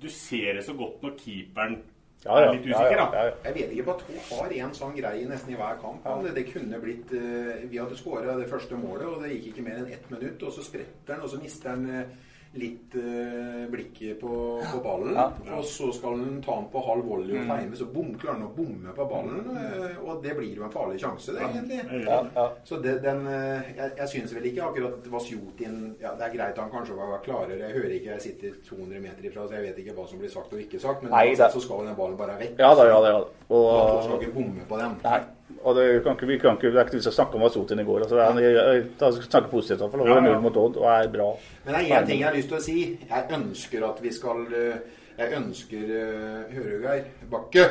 du 0.00 0.08
ser 0.08 0.54
det 0.54 0.64
så 0.64 0.74
godt 0.76 1.00
når 1.02 1.16
keeperen 1.16 1.78
Ja, 2.24 2.36
ja, 2.40 2.44
er 2.48 2.54
litt 2.56 2.66
usikker, 2.70 2.96
da. 2.96 3.06
ja, 3.12 3.24
ja. 3.28 3.32
Jeg 3.44 3.54
vet 3.54 3.72
ikke, 3.74 3.84
på 3.84 3.94
at 3.94 4.04
hun 4.08 4.20
har 4.30 4.52
en 4.64 4.76
sånn 4.78 4.94
greie 4.96 5.24
nesten 5.28 5.52
i 5.52 5.58
hver 5.60 5.80
kamp. 5.82 6.06
Han. 6.08 6.28
Det 6.36 6.46
kunne 6.48 6.80
blitt 6.80 7.12
eh, 7.12 7.66
Vi 7.68 7.80
hadde 7.80 7.98
skåra 8.00 8.36
det 8.38 8.46
første 8.48 8.78
målet, 8.80 9.08
og 9.10 9.24
det 9.24 9.34
gikk 9.34 9.50
ikke 9.52 9.66
mer 9.66 9.82
enn 9.82 9.90
ett 9.92 10.06
minutt. 10.12 10.40
Og 10.40 10.54
så 10.56 10.64
spretter 10.64 11.18
han, 11.18 11.24
og 11.26 11.32
så 11.34 11.40
mister 11.42 11.74
han 11.74 11.84
eh, 11.90 12.14
litt 12.54 12.94
eh, 12.94 13.64
blikket 13.70 14.20
på, 14.20 14.60
på 14.72 14.80
ballen. 14.84 15.14
Ja. 15.16 15.24
Og 15.56 15.64
så 15.66 15.88
skal 15.94 16.14
han 16.20 16.40
ta 16.44 16.54
den 16.60 16.68
på 16.72 16.82
halv 16.86 17.04
volley 17.08 17.34
og 17.36 17.44
Mm. 17.44 17.48
feime, 17.50 17.76
så 17.76 17.86
bom, 17.92 18.12
klarer 18.18 18.38
han 18.38 18.46
å 18.46 18.52
bomme 18.56 18.92
på 18.94 19.06
ballen. 19.10 19.48
eh, 19.56 19.96
Og 20.04 20.22
det 20.22 20.36
blir 20.36 20.54
jo 20.56 20.64
en 20.64 20.70
farlig 20.70 21.00
sjanse, 21.02 21.32
det, 21.34 21.42
egentlig. 21.42 22.04
Ja, 22.06 22.20
ja. 22.36 22.46
Så 22.64 22.78
det, 22.82 23.02
den 23.02 23.26
eh, 23.26 23.62
Jeg, 23.76 23.90
jeg 23.98 24.08
syns 24.08 24.34
vel 24.34 24.46
ikke 24.50 24.62
akkurat 24.68 24.92
at 25.00 25.10
Vasjutin 25.10 25.94
ja, 26.00 26.14
Det 26.14 26.28
er 26.28 26.36
greit 26.36 26.58
han 26.58 26.70
kanskje 26.70 26.96
var 26.96 27.18
klarere. 27.24 27.58
Jeg 27.58 27.74
hører 27.74 27.94
ikke, 27.98 28.10
jeg 28.14 28.22
sitter 28.22 28.50
200 28.68 29.00
meter 29.00 29.24
ifra, 29.30 29.46
så 29.48 29.54
jeg 29.58 29.62
vet 29.68 29.78
ikke 29.84 29.94
hva 29.98 30.06
som 30.08 30.18
blir 30.18 30.30
sagt 30.30 30.52
og 30.52 30.60
ikke 30.60 30.80
sagt. 30.80 31.02
Men 31.02 31.10
Nei, 31.12 31.34
det- 31.34 31.50
så 31.52 31.60
skal 31.60 31.86
den 31.86 31.96
ballen 31.96 32.16
bare 32.16 32.38
vekk. 32.38 32.58
Ja 32.58 32.74
da, 32.74 32.84
ja 32.86 33.00
da. 33.00 33.08
Ja. 33.14 33.18
da. 33.20 34.02
Skal 34.02 34.14
Og, 34.14 34.22
ikke 34.22 34.34
bomme 34.34 34.64
på 34.68 34.78
den. 34.78 34.96
nei, 35.04 35.20
og 35.64 35.76
det, 35.76 35.84
kan 36.04 36.12
ikke, 36.12 36.26
vi 36.28 36.36
kan 36.38 36.58
ikke, 36.58 36.70
det 36.74 36.80
er 36.80 36.88
ikke 36.88 36.98
vits 36.98 37.08
å 37.08 37.14
snakke 37.14 37.38
om 37.38 37.44
Vasotin 37.46 37.80
i 37.80 37.86
går. 37.88 38.02
Altså, 38.04 38.18
det 38.18 38.24
er, 38.24 38.40
jeg, 38.44 38.56
jeg, 38.56 38.80
jeg 39.00 39.28
snakker 39.30 39.48
positivt, 39.48 39.78
i 39.78 39.82
hvert 39.84 39.94
fall. 39.94 40.02
Ja, 40.10 40.16
ja. 40.18 40.24
null 40.26 40.42
mot 40.44 40.58
Odd 40.60 40.76
og 40.82 40.88
er 40.92 41.06
bra. 41.12 41.28
Men 41.64 41.76
det 41.78 41.78
er 41.80 41.94
én 41.96 42.08
ting 42.10 42.20
jeg 42.20 42.28
har 42.28 42.36
lyst 42.36 42.50
til 42.52 42.58
å 42.58 42.64
si. 42.66 42.74
Jeg 43.08 43.38
ønsker 43.38 43.86
at 43.88 44.02
vi 44.04 44.12
skal 44.12 44.42
eh, 44.60 45.00
Jeg 45.14 45.38
ønsker 45.38 45.92
eh, 45.94 46.50
Hører 46.50 46.68
du, 46.68 46.82
Geir 46.82 47.30
Bakke? 47.30 47.64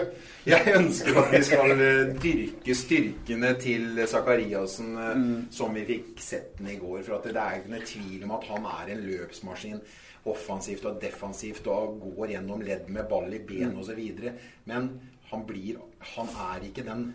Jeg 0.49 0.73
ønsker 0.79 1.19
at 1.21 1.36
vi 1.36 1.41
skal 1.45 1.73
eh, 1.75 2.13
dyrke 2.23 2.77
styrkene 2.79 3.51
til 3.62 4.01
Sakariassen 4.10 4.95
mm. 4.95 5.36
som 5.53 5.77
vi 5.77 5.84
fikk 5.91 6.23
sett 6.23 6.56
den 6.58 6.71
i 6.73 6.79
går. 6.82 7.03
For 7.03 7.19
at 7.19 7.27
det 7.29 7.36
er 7.43 7.60
ikke 7.60 7.75
noe 7.75 7.89
tvil 7.91 8.23
om 8.25 8.34
at 8.39 8.47
han 8.49 8.65
er 8.71 8.95
en 8.95 9.03
løpsmaskin. 9.06 9.84
Offensivt 10.34 10.88
og 10.89 10.97
defensivt 11.03 11.69
og 11.69 11.99
går 12.15 12.34
gjennom 12.34 12.65
ledd 12.65 12.89
med 12.95 13.06
ball 13.12 13.29
i 13.38 13.43
ben 13.45 13.77
osv. 13.77 14.01
Men 14.71 14.89
han 15.29 15.45
blir 15.45 15.77
Han 16.15 16.34
er 16.56 16.65
ikke 16.71 16.88
den 16.88 17.12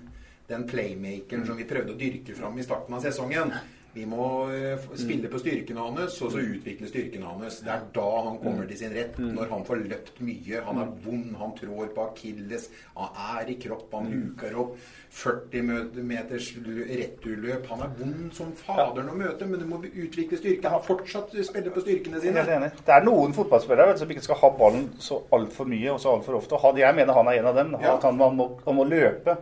den 0.49 0.67
playmakeren 0.69 1.45
som 1.47 1.59
vi 1.59 1.67
prøvde 1.69 1.93
å 1.93 1.99
dyrke 2.01 2.35
fram 2.39 2.57
i 2.59 2.65
starten 2.65 2.95
av 2.97 3.05
sesongen. 3.05 3.53
Vi 3.95 4.05
må 4.07 4.25
eh, 4.53 4.79
spille 5.01 5.27
på 5.33 5.39
styrkene 5.41 5.81
hans, 5.81 6.19
og 6.23 6.31
så 6.31 6.39
utvikle 6.45 6.87
styrkene 6.87 7.25
hans. 7.27 7.57
Det 7.65 7.73
er 7.73 7.87
da 7.97 8.05
han 8.29 8.37
kommer 8.39 8.69
til 8.69 8.79
sin 8.79 8.93
rett. 8.95 9.17
Når 9.19 9.49
han 9.51 9.65
får 9.67 9.81
løpt 9.89 10.21
mye. 10.23 10.61
Han 10.67 10.79
er 10.85 10.93
vond, 11.03 11.33
han 11.41 11.55
trår 11.57 11.89
på 11.97 12.05
akilles. 12.05 12.69
Han 13.01 13.17
er 13.41 13.51
i 13.51 13.57
kropp, 13.59 13.89
han 13.97 14.11
luker 14.13 14.55
opp. 14.61 14.77
40 15.19 15.65
meters 16.05 16.51
lø- 16.63 16.87
returløp. 17.01 17.67
Han 17.73 17.83
er 17.89 17.97
vond 17.99 18.31
som 18.37 18.53
faderen 18.61 19.09
å 19.11 19.17
møte, 19.19 19.49
men 19.49 19.59
du 19.65 19.67
må 19.67 19.81
utvikle 19.89 20.39
styrke. 20.39 20.71
Han 20.77 20.85
fortsatt 20.85 21.35
spiller 21.49 21.75
på 21.75 21.83
styrkene 21.83 22.21
sine. 22.23 22.45
Det 22.85 22.95
er 23.01 23.05
noen 23.09 23.35
fotballspillere 23.35 23.89
vet 23.95 24.05
som 24.05 24.15
ikke 24.15 24.27
skal 24.29 24.43
ha 24.45 24.53
ballen 24.61 24.91
så 25.03 25.25
altfor 25.35 25.67
mye 25.67 25.97
og 25.97 26.01
så 26.05 26.13
altfor 26.15 26.39
ofte. 26.39 26.61
Jeg 26.79 26.95
mener 26.95 27.17
han 27.19 27.33
er 27.33 27.41
en 27.43 27.51
av 27.51 27.57
dem. 27.65 27.75
Han, 28.05 28.21
må, 28.37 28.53
han 28.69 28.79
må 28.79 28.85
løpe. 28.87 29.41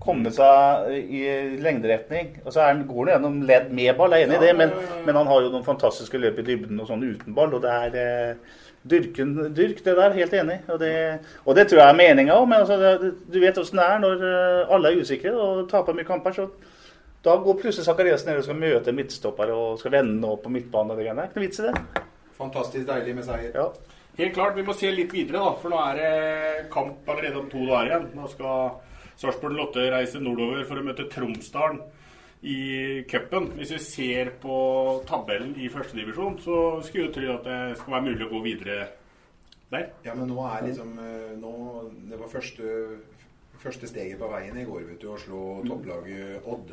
Komme 0.00 0.32
seg 0.32 0.88
i 1.12 1.22
lengderetning. 1.60 2.32
Og 2.44 2.54
så 2.54 2.62
er 2.62 2.72
han, 2.72 2.86
går 2.88 3.10
han 3.10 3.12
gjennom 3.14 3.42
ledd 3.48 3.68
med 3.76 3.92
ball, 3.98 4.16
jeg 4.16 4.24
er 4.24 4.30
enig 4.30 4.40
i 4.40 4.46
det, 4.46 4.54
men, 4.56 4.72
men 5.04 5.20
han 5.20 5.28
har 5.28 5.44
jo 5.44 5.52
noen 5.52 5.66
fantastiske 5.66 6.20
løp 6.20 6.40
i 6.40 6.46
dybden 6.46 6.80
og 6.80 6.88
sånn 6.88 7.04
uten 7.04 7.36
ball. 7.36 7.52
Og 7.58 7.64
det 7.64 7.76
er 7.84 8.00
eh, 8.00 8.58
dyrken, 8.94 9.36
dyrk 9.56 9.84
det 9.84 9.96
der, 9.98 10.16
helt 10.16 10.36
enig. 10.40 10.58
Og 10.72 10.80
det, 10.80 10.94
og 11.44 11.58
det 11.58 11.68
tror 11.68 11.82
jeg 11.82 11.92
er 11.92 12.00
meninga 12.00 12.40
òg, 12.40 12.48
men 12.48 12.64
altså, 12.64 12.80
det, 12.80 13.14
du 13.28 13.40
vet 13.42 13.60
åssen 13.60 13.80
det 13.82 13.86
er 13.86 14.04
når 14.06 14.26
eh, 14.32 14.74
alle 14.76 14.92
er 14.92 15.04
usikre 15.04 15.34
og 15.36 15.64
taper 15.70 15.96
mye 15.96 16.08
kamper. 16.08 16.36
så 16.36 16.48
da 17.24 17.36
går 17.36 17.58
plutselig 17.60 17.84
Zakarias 17.84 18.24
ned 18.24 18.38
og 18.40 18.46
skal 18.46 18.56
møte 18.56 18.92
midtstopper 18.96 19.50
og 19.52 19.80
skal 19.80 19.92
vende 19.92 20.28
opp 20.28 20.46
på 20.46 20.52
midtbanen. 20.52 20.96
Det 20.96 21.10
er. 21.10 21.26
Ikke 21.28 21.36
noe 21.36 21.44
vits 21.44 21.60
i 21.60 21.66
det. 21.66 22.04
Fantastisk 22.40 22.86
deilig 22.88 23.16
med 23.18 23.26
seier. 23.26 23.50
Ja. 23.52 23.66
Helt 24.16 24.32
klart, 24.36 24.56
vi 24.56 24.64
må 24.64 24.72
se 24.76 24.88
litt 24.92 25.12
videre, 25.12 25.42
da. 25.42 25.50
For 25.60 25.72
nå 25.72 25.82
er 25.84 26.00
det 26.00 26.70
kamp 26.72 27.08
allerede 27.08 27.42
om 27.42 27.50
to 27.52 27.66
dager 27.68 27.90
igjen. 27.90 28.06
Nå 28.16 28.30
skal 28.32 28.72
Sarpsborg 29.20 29.56
Lotte 29.58 29.84
reiser 29.92 30.22
nordover 30.24 30.64
for 30.68 30.80
å 30.80 30.84
møte 30.84 31.08
Tromsdalen 31.12 31.82
i 32.48 33.02
cupen. 33.10 33.50
Hvis 33.58 33.74
vi 33.74 33.80
ser 33.84 34.32
på 34.40 34.56
tabellen 35.08 35.52
i 35.60 35.68
førstedivisjon, 35.72 36.38
så 36.40 36.56
skulle 36.86 37.10
jeg 37.10 37.16
tro 37.18 37.34
at 37.34 37.44
det 37.44 37.58
skal 37.82 37.96
være 37.98 38.06
mulig 38.08 38.26
å 38.26 38.30
gå 38.30 38.42
videre 38.46 38.78
der. 39.70 39.90
Ja, 40.06 40.16
men 40.16 40.32
nå 40.32 40.40
er 40.48 40.64
liksom 40.66 40.96
eh, 40.98 41.34
nå, 41.38 41.52
Det 42.10 42.18
var 42.18 42.32
første, 42.32 42.72
første 43.60 43.90
steget 43.90 44.18
på 44.18 44.30
veien 44.32 44.56
i 44.56 44.66
går, 44.66 44.88
vet 44.88 45.04
du, 45.04 45.10
å 45.12 45.20
slå 45.20 45.44
topplaget 45.68 46.48
Odd. 46.48 46.72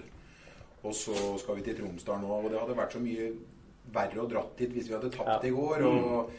Og 0.88 0.95
så 0.95 1.36
skal 1.41 1.60
vi 1.60 1.67
til 1.67 1.81
Tromsdal 1.81 2.23
nå, 2.23 2.31
og 2.31 2.51
det 2.53 2.62
hadde 2.62 2.79
vært 2.79 2.95
så 2.95 3.03
mye 3.03 3.31
verre 3.93 4.23
å 4.23 4.29
dratt 4.29 4.55
dit 4.60 4.71
hvis 4.71 4.88
vi 4.89 4.95
hadde 4.95 5.12
tapt 5.13 5.45
i 5.47 5.51
går. 5.51 5.83
og 5.88 6.31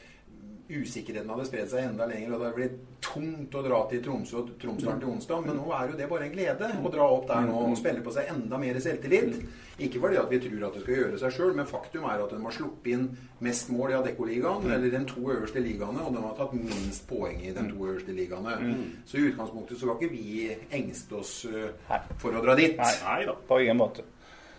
Usikkerheten 0.69 1.31
hadde 1.33 1.47
spredt 1.49 1.71
seg 1.73 1.87
enda 1.89 2.05
lenger, 2.05 2.35
og 2.35 2.41
det 2.43 2.47
hadde 2.49 2.57
blitt 2.59 2.81
tungt 3.01 3.55
å 3.57 3.63
dra 3.65 3.79
til 3.89 4.03
Tromsø 4.05 4.37
og 4.43 4.51
Tromsdalen 4.61 4.99
til 5.01 5.09
onsdag. 5.09 5.47
Men 5.47 5.57
nå 5.57 5.71
er 5.73 5.89
jo 5.89 5.97
det 5.97 6.09
bare 6.11 6.27
en 6.27 6.35
glede 6.35 6.69
å 6.85 6.91
dra 6.93 7.07
opp 7.09 7.25
der 7.31 7.47
nå 7.49 7.63
og 7.71 7.77
spille 7.81 8.03
på 8.05 8.13
seg 8.13 8.29
enda 8.35 8.59
mer 8.61 8.77
selvtillit. 8.85 9.39
Ikke 9.79 10.01
fordi 10.03 10.19
at 10.21 10.29
vi 10.29 10.41
tror 10.43 10.67
at 10.67 10.75
det 10.77 10.83
skal 10.83 10.99
gjøre 10.99 11.21
seg 11.23 11.33
sjøl, 11.39 11.55
men 11.57 11.69
faktum 11.71 12.05
er 12.05 12.21
at 12.21 12.35
de 12.35 12.41
har 12.43 12.53
sluppet 12.59 12.91
inn 12.93 13.07
mest 13.47 13.71
mål 13.73 13.95
i 13.95 13.97
Adeccoligaen, 14.01 14.67
eller 14.75 14.91
de 14.93 15.01
to 15.09 15.23
øverste 15.33 15.63
ligaene, 15.65 16.03
og 16.05 16.13
de 16.19 16.23
har 16.27 16.35
tatt 16.37 16.53
minst 16.59 17.07
poeng 17.09 17.41
i 17.41 17.53
de 17.57 17.65
to 17.71 17.87
øverste 17.89 18.13
ligaene. 18.19 18.59
Så 19.09 19.17
i 19.23 19.29
utgangspunktet 19.31 19.79
så 19.79 19.87
skal 19.87 19.97
ikke 20.03 20.13
vi 20.13 20.51
engste 20.83 21.21
oss 21.23 21.33
eh, 21.49 21.97
for 22.21 22.37
å 22.37 22.43
dra 22.45 22.59
dit. 22.59 22.77
Nei 22.77 23.23
da. 23.25 23.37
På 23.49 23.61
ingen 23.63 23.79
måte. 23.81 24.05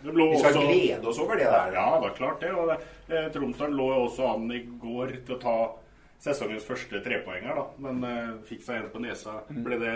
Vi 0.02 0.10
skal 0.40 0.56
også- 0.56 0.66
glede 0.72 1.06
oss 1.12 1.20
over 1.20 1.36
det 1.36 1.46
der. 1.52 1.74
Ja, 1.76 2.00
det 2.00 2.10
er 2.10 2.16
klart 2.18 2.40
det. 2.42 2.52
Og 2.56 2.68
det, 2.72 2.80
eh, 3.14 3.30
Tromsdalen 3.36 3.76
lå 3.78 3.88
jo 3.94 4.08
også 4.08 4.34
an 4.34 4.50
i 4.56 4.64
går 4.82 5.18
til 5.28 5.36
å 5.36 5.40
ta 5.44 5.58
sesongens 6.20 6.66
første 6.68 7.00
trepoenger, 7.04 7.56
da. 7.56 7.66
Men 7.86 8.02
uh, 8.04 8.32
fikk 8.48 8.66
seg 8.66 8.82
en 8.82 8.90
på 8.92 9.02
nesa. 9.04 9.38
Ble 9.50 9.80
det 9.80 9.94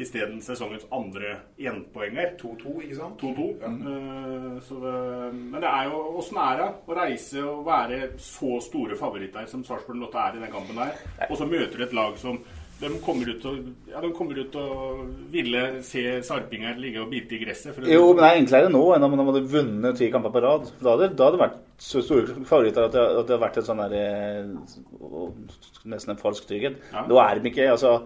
isteden 0.00 0.40
sesongens 0.42 0.86
andre 0.94 1.36
enpoenger. 1.58 2.34
2-2, 2.40 2.74
ikke 2.86 2.98
sant? 2.98 3.22
2-2. 3.22 3.46
Eh, 3.68 4.48
så 4.66 4.80
det, 4.82 4.96
men 5.38 5.60
det 5.62 5.70
er 5.70 5.90
jo 5.90 6.00
åssen 6.18 6.40
er 6.42 6.60
det 6.60 6.68
å 6.74 6.98
reise 6.98 7.44
og 7.46 7.62
være 7.68 8.00
så 8.22 8.58
store 8.64 8.98
favoritter 8.98 9.46
som 9.50 9.62
Sarpsborg 9.66 10.02
Lotte 10.02 10.18
er 10.18 10.38
i 10.38 10.42
den 10.42 10.52
kampen 10.54 10.78
der, 10.78 10.98
og 11.28 11.38
så 11.38 11.46
møter 11.46 11.78
du 11.78 11.86
et 11.86 11.96
lag 11.96 12.18
som 12.18 12.40
de 12.80 12.90
kommer 13.04 13.28
ut 13.30 13.44
og, 13.46 13.68
ja, 13.86 14.00
de 14.02 14.10
kommer 14.16 14.40
ut 14.42 14.56
og 14.58 15.04
ville 15.32 15.62
se 15.86 16.02
sarpinger 16.26 16.80
ligge 16.82 17.02
og 17.04 17.12
bite 17.12 17.36
i 17.36 17.40
gresset. 17.44 17.70
For 17.74 17.86
Jo, 17.86 18.08
men 18.10 18.24
det 18.24 18.30
er 18.30 18.40
enklere 18.40 18.72
nå 18.72 18.82
enn 18.96 19.06
om 19.06 19.14
de 19.14 19.28
hadde 19.28 19.44
vunnet 19.52 20.00
ti 20.00 20.10
kamper 20.12 20.34
på 20.34 20.42
rad. 20.42 20.66
Da 20.82 20.96
hadde 20.96 21.12
det 21.14 21.42
vært 21.44 21.62
så 21.78 22.02
store 22.04 22.44
favoritter 22.46 22.86
at 22.86 22.94
det, 22.94 23.02
at 23.02 23.26
det 23.26 23.34
har 23.34 23.42
vært 23.42 23.58
en 23.60 23.66
sånn 23.66 23.82
der, 23.82 23.94
eh, 23.98 25.84
Nesten 25.90 26.14
en 26.14 26.20
falsk 26.20 26.46
trygghet. 26.48 26.78
Ja. 26.94 27.04
Nå 27.08 27.18
er 27.20 27.40
de 27.40 27.50
ikke 27.50 27.66
altså, 27.72 27.98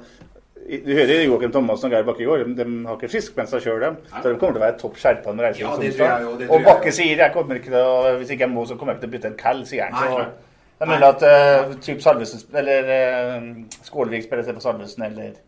Du 0.69 0.91
hører 0.93 1.23
Joakim 1.23 1.53
Thomassen 1.55 1.89
og 1.89 1.95
Geir 1.95 2.05
Bakke 2.05 2.25
i 2.25 2.27
går. 2.29 2.43
De, 2.49 2.57
de 2.59 2.87
har 2.89 2.97
ikke 2.99 3.13
frisk 3.13 3.37
mens 3.39 3.53
de 3.55 3.61
sjøl, 3.63 3.79
dem. 3.81 4.01
Så 4.11 4.25
de 4.25 4.41
kommer 4.41 4.57
til 4.57 4.61
å 4.61 4.65
være 4.65 4.79
topp 4.81 4.99
skjerpa 5.01 5.33
når 5.33 5.45
de 5.45 5.47
reiser 5.47 5.65
Ja, 5.65 5.77
jeg 5.85 5.95
tror 6.01 6.57
Og 6.57 6.67
Bakke 6.67 6.93
sier 6.97 7.23
jeg 7.23 7.35
kommer 7.37 7.61
ikke 7.61 7.73
til 7.73 7.79
å, 7.79 8.17
hvis 8.19 8.33
ikke 8.35 8.47
jeg 8.49 8.55
må, 8.55 8.65
så 8.67 8.77
kommer 8.77 8.97
jeg 8.97 8.99
ikke 8.99 9.07
til 9.07 9.13
å 9.13 9.17
bytte 9.17 9.31
en 9.33 9.39
kall, 9.45 9.63
sier 9.69 9.87
han. 9.87 10.01
Så 10.01 10.19
nei. 10.19 10.57
det 10.81 10.89
er 10.89 10.93
mulig 10.93 11.11
at 11.13 11.27
uh, 11.29 11.77
typ 11.87 12.03
Salvesen 12.05 12.59
eller 12.63 12.91
uh, 12.91 13.79
Skålevik 13.87 14.27
spiller 14.27 14.59
på 14.59 14.65
Salvesen 14.65 15.07
eller 15.09 15.39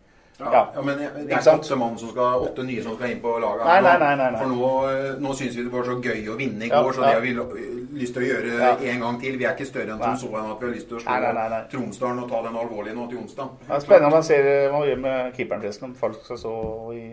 Ja, 0.41 0.63
ja, 0.75 0.83
men 0.83 0.99
det 0.99 1.07
er 1.07 1.39
Ikke 1.39 1.53
åtte 1.59 1.77
mann 1.77 1.99
som 1.99 2.09
skal, 2.11 2.41
åtte 2.47 2.65
nye 2.65 2.83
som 2.83 2.95
skal 2.97 3.11
inn 3.11 3.21
på 3.21 3.35
laget. 3.43 3.65
Nei, 3.67 3.81
nei, 3.85 3.97
nei, 3.99 4.15
nei, 4.17 4.31
nei. 4.31 4.41
For 4.41 4.49
nå, 4.49 4.71
eh, 4.91 5.19
nå 5.21 5.35
syns 5.37 5.57
vi 5.57 5.65
det 5.67 5.73
var 5.73 5.85
så 5.85 5.97
gøy 6.01 6.29
å 6.33 6.37
vinne 6.39 6.65
i 6.65 6.69
Ja, 6.71 6.83
går, 6.83 6.93
så 6.97 7.01
ja. 7.03 7.07
det 7.07 7.15
har 7.15 7.21
vi 7.21 7.67
lyst 8.01 8.15
til 8.15 8.23
å 8.23 8.27
gjøre 8.31 8.59
Ja. 8.61 8.71
en 8.95 9.01
gang 9.01 9.21
til. 9.21 9.37
Vi 9.39 9.45
er 9.45 9.55
ikke 9.55 9.67
større 9.69 9.93
enn 9.97 10.03
som 10.03 10.17
så 10.17 10.33
enn 10.39 10.51
at 10.53 10.61
vi 10.61 10.67
har 10.67 10.75
lyst 10.75 10.89
til 10.89 10.97
å 10.97 11.01
slå. 11.01 11.69
Tromsdalen 11.71 12.23
og 12.25 12.31
ta 12.31 12.43
den 12.49 12.57
alvorlige 12.57 12.95
nå 12.97 13.09
til 13.11 13.19
onsdag. 13.19 13.49
Det 13.67 13.75
er 13.77 13.81
spennende 13.81 14.09
å 14.09 14.17
man 14.17 14.23
ser 14.23 14.71
hva 14.73 14.85
gjør 14.89 14.99
med 15.05 15.35
keeperen 15.37 15.61
forresten, 15.63 15.85
om 15.91 15.95
folk 15.95 16.25
skal 16.25 16.37
så 16.39 16.55
i 16.95 17.05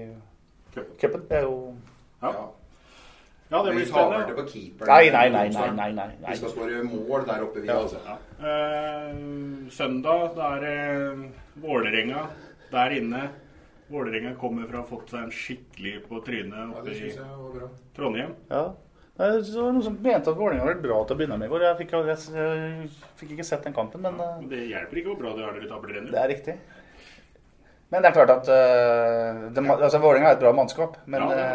cupen. 1.01 1.27
Det 1.29 1.37
er 1.37 1.41
jo 1.43 1.73
Ja. 2.23 2.31
ja, 3.51 3.63
det 3.63 3.71
blir 3.73 3.79
vi 3.85 3.85
spennende. 3.91 4.25
det 4.27 4.35
på 4.35 4.47
keeper, 4.49 4.85
Nei, 4.87 5.09
nei, 5.09 5.29
nei, 5.29 5.49
nei, 5.49 5.69
nei, 5.71 5.91
nei, 5.91 6.07
nei. 6.21 6.31
Vi 6.31 6.35
skal 6.37 6.49
skåre 6.49 6.83
mål 6.83 7.25
der 7.27 7.43
oppe, 7.43 7.61
vi, 7.61 7.67
altså. 7.67 7.97
Eh, 8.39 9.13
søndag, 9.69 10.35
da 10.35 10.55
er 10.55 10.59
det 10.59 11.31
Vålerenga 11.61 12.27
der 12.71 12.97
inne. 12.97 13.27
Vålerenga 13.87 14.33
kommer 14.39 14.67
fra 14.67 14.81
å 14.81 14.83
ha 14.83 14.89
fått 14.89 15.13
seg 15.13 15.23
en 15.23 15.31
skikkelig 15.31 15.93
på 16.09 16.19
trynet 16.25 16.75
oppe 16.75 16.91
ja, 16.91 17.07
i. 17.07 17.69
Trondheim. 17.95 18.33
Ja. 18.51 18.65
Det 19.17 19.27
var 19.55 19.71
noen 19.73 19.85
som 19.85 19.95
mente 19.95 20.29
at 20.29 20.37
Vålerenga 20.37 20.67
var 20.67 20.81
bra 20.81 20.97
til 21.07 21.15
å 21.15 21.19
begynne 21.21 21.37
med 21.39 21.47
i 21.47 21.51
går. 21.53 21.63
Jeg 21.65 21.77
fikk, 21.79 21.95
jeg, 22.05 22.17
jeg 22.37 22.89
fikk 23.21 23.31
ikke 23.37 23.47
sett 23.47 23.63
den 23.65 23.75
kampen, 23.77 24.03
men 24.03 24.19
ja, 24.21 24.33
Men 24.41 24.51
det 24.51 24.65
hjelper 24.67 24.99
ikke 25.01 25.13
hvor 25.13 25.21
bra 25.23 25.31
de 25.37 25.45
har 25.47 25.55
det 25.57 25.69
taper 25.71 25.93
det 25.93 26.01
1-0. 26.03 26.17
er 26.21 26.31
riktig. 26.33 26.57
Men 27.87 28.03
det 28.03 28.09
er 28.09 28.17
klart 28.17 28.33
at 28.35 28.51
uh, 28.51 29.77
altså, 29.77 30.01
Vålerenga 30.03 30.33
er 30.33 30.35
et 30.35 30.43
bra 30.43 30.51
mannskap, 30.53 30.99
men 31.07 31.23
Ja, 31.23 31.47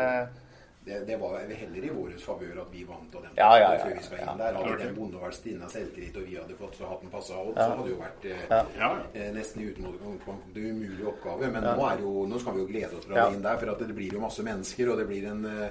det 0.84 1.06
Det, 1.06 1.16
var 1.20 1.38
heller 1.38 1.84
i 1.84 1.90
vår 1.94 2.10
favør 2.18 2.60
at 2.62 2.70
vi 2.72 2.82
vant 2.84 3.14
og 3.14 3.22
den 3.22 3.30
Ja, 3.36 3.50
ja, 3.58 3.68
ja, 3.76 3.84
før 3.84 3.94
vi 3.94 4.02
skal 4.02 4.18
inn 4.18 4.26
ja. 4.26 4.34
der. 4.40 4.54
Hadde 4.58 4.78
den 4.78 4.88
det. 4.88 4.96
bonde 4.96 5.20
vært 5.22 5.34
stinna 5.38 5.68
selvtillit 5.70 6.16
og 6.16 6.24
vi 6.26 6.34
hadde 6.40 6.56
fått 6.58 6.74
så 6.80 6.88
hatten 6.90 7.08
passa 7.12 7.38
opp, 7.38 7.54
Ja. 7.56 7.62
så 7.62 7.70
hadde 7.76 7.84
det 7.86 7.92
jo 7.94 8.00
vært 8.02 8.24
eh, 8.26 9.22
eh, 9.22 9.32
nesten 9.36 9.62
i 9.62 9.68
utgangspunktet 9.70 10.56
umulig 10.58 11.06
oppgave. 11.06 11.52
Men 11.52 11.62
Ja. 11.62 11.76
nå, 11.76 11.86
er 11.92 11.98
jo, 12.02 12.26
nå 12.26 12.40
skal 12.40 12.54
vi 12.54 12.60
jo 12.60 12.66
glede 12.66 12.98
oss 12.98 13.06
fra 13.06 13.14
Ja. 13.16 13.28
inn 13.30 13.42
der, 13.42 13.56
for 13.58 13.70
at 13.70 13.78
det 13.78 13.94
blir 13.94 14.12
jo 14.12 14.20
masse 14.20 14.42
mennesker, 14.42 14.90
og 14.90 14.98
det 14.98 15.06
blir 15.06 15.28
en 15.30 15.44
eh, 15.44 15.70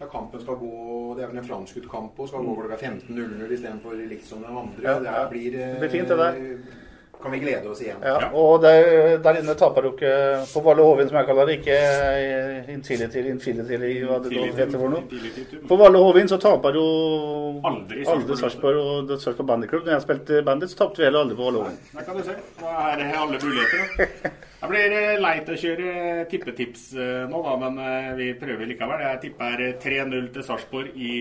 ja, 0.00 0.06
Kampen 0.06 0.40
skal 0.40 0.56
gå 0.56 1.14
Det 1.16 1.22
er 1.24 1.28
vel 1.28 1.38
en 1.38 1.44
framskutt 1.48 1.88
kamp 1.88 2.18
og 2.18 2.28
skal 2.28 2.42
gå 2.44 2.54
klokka 2.56 2.76
15.00 2.76 3.52
istedenfor 3.52 3.94
likt 4.08 4.24
som 4.26 4.42
den 4.42 4.50
andre. 4.56 4.82
Ja. 4.82 4.98
Det 4.98 5.30
blir, 5.30 5.54
eh, 5.60 5.72
Det 5.80 5.80
blir 5.80 5.88
fint, 5.90 6.08
det 6.08 6.18
der. 6.18 6.58
Kan 7.22 7.34
vi 7.34 7.40
glede 7.42 7.70
oss 7.70 7.80
igjen. 7.84 8.02
Ja, 8.04 8.28
og 8.34 8.62
der, 8.64 9.16
der 9.24 9.40
inne 9.40 9.54
taper 9.58 9.86
du 9.86 9.90
ikke 9.92 10.12
på 10.52 10.62
Valle 10.66 10.86
Hovin, 10.86 11.08
som 11.10 11.18
jeg 11.20 11.28
kaller 11.30 11.50
det, 11.50 11.58
ikke 11.60 11.78
Infinity, 12.74 13.24
Infinity, 13.32 13.80
hva 14.08 14.20
det 14.24 14.44
heter 14.58 14.76
for 14.76 14.92
noe. 14.92 15.22
På 15.68 15.80
Valle 15.80 16.02
Hovin 16.02 16.30
så 16.30 16.40
taper 16.42 16.76
du 16.76 16.84
Aldri 17.72 18.06
Sarpsborg 18.06 18.80
og 18.82 19.16
Sarpsborg 19.16 19.50
Bandyklubb. 19.52 19.86
Når 19.86 19.98
jeg 19.98 20.06
spilte 20.06 20.44
Bandit, 20.46 20.72
så 20.72 20.84
tapte 20.84 21.02
vi 21.02 21.08
heller 21.08 21.26
aldri 21.26 21.38
på 21.38 21.50
Valle 21.50 21.66
Hovin. 21.66 21.82
Der 21.92 22.08
kan 22.08 22.18
du 22.18 22.24
se. 22.26 22.38
Da 22.62 22.78
er 22.92 23.02
det 23.02 23.12
alle 23.24 23.42
muligheter. 23.42 23.84
da. 24.22 24.32
Det 24.62 24.68
blir 24.70 24.92
eh, 24.94 25.16
leit 25.18 25.48
å 25.50 25.56
kjøre 25.58 25.92
tippetips 26.30 26.84
eh, 26.94 27.24
nå, 27.26 27.40
da, 27.42 27.54
men 27.58 27.80
eh, 27.82 28.10
vi 28.14 28.28
prøver 28.38 28.68
likevel. 28.70 29.02
Jeg 29.02 29.18
tipper 29.24 29.62
3-0 29.82 30.28
til 30.36 30.46
Sarpsborg 30.46 30.94
i 30.94 31.14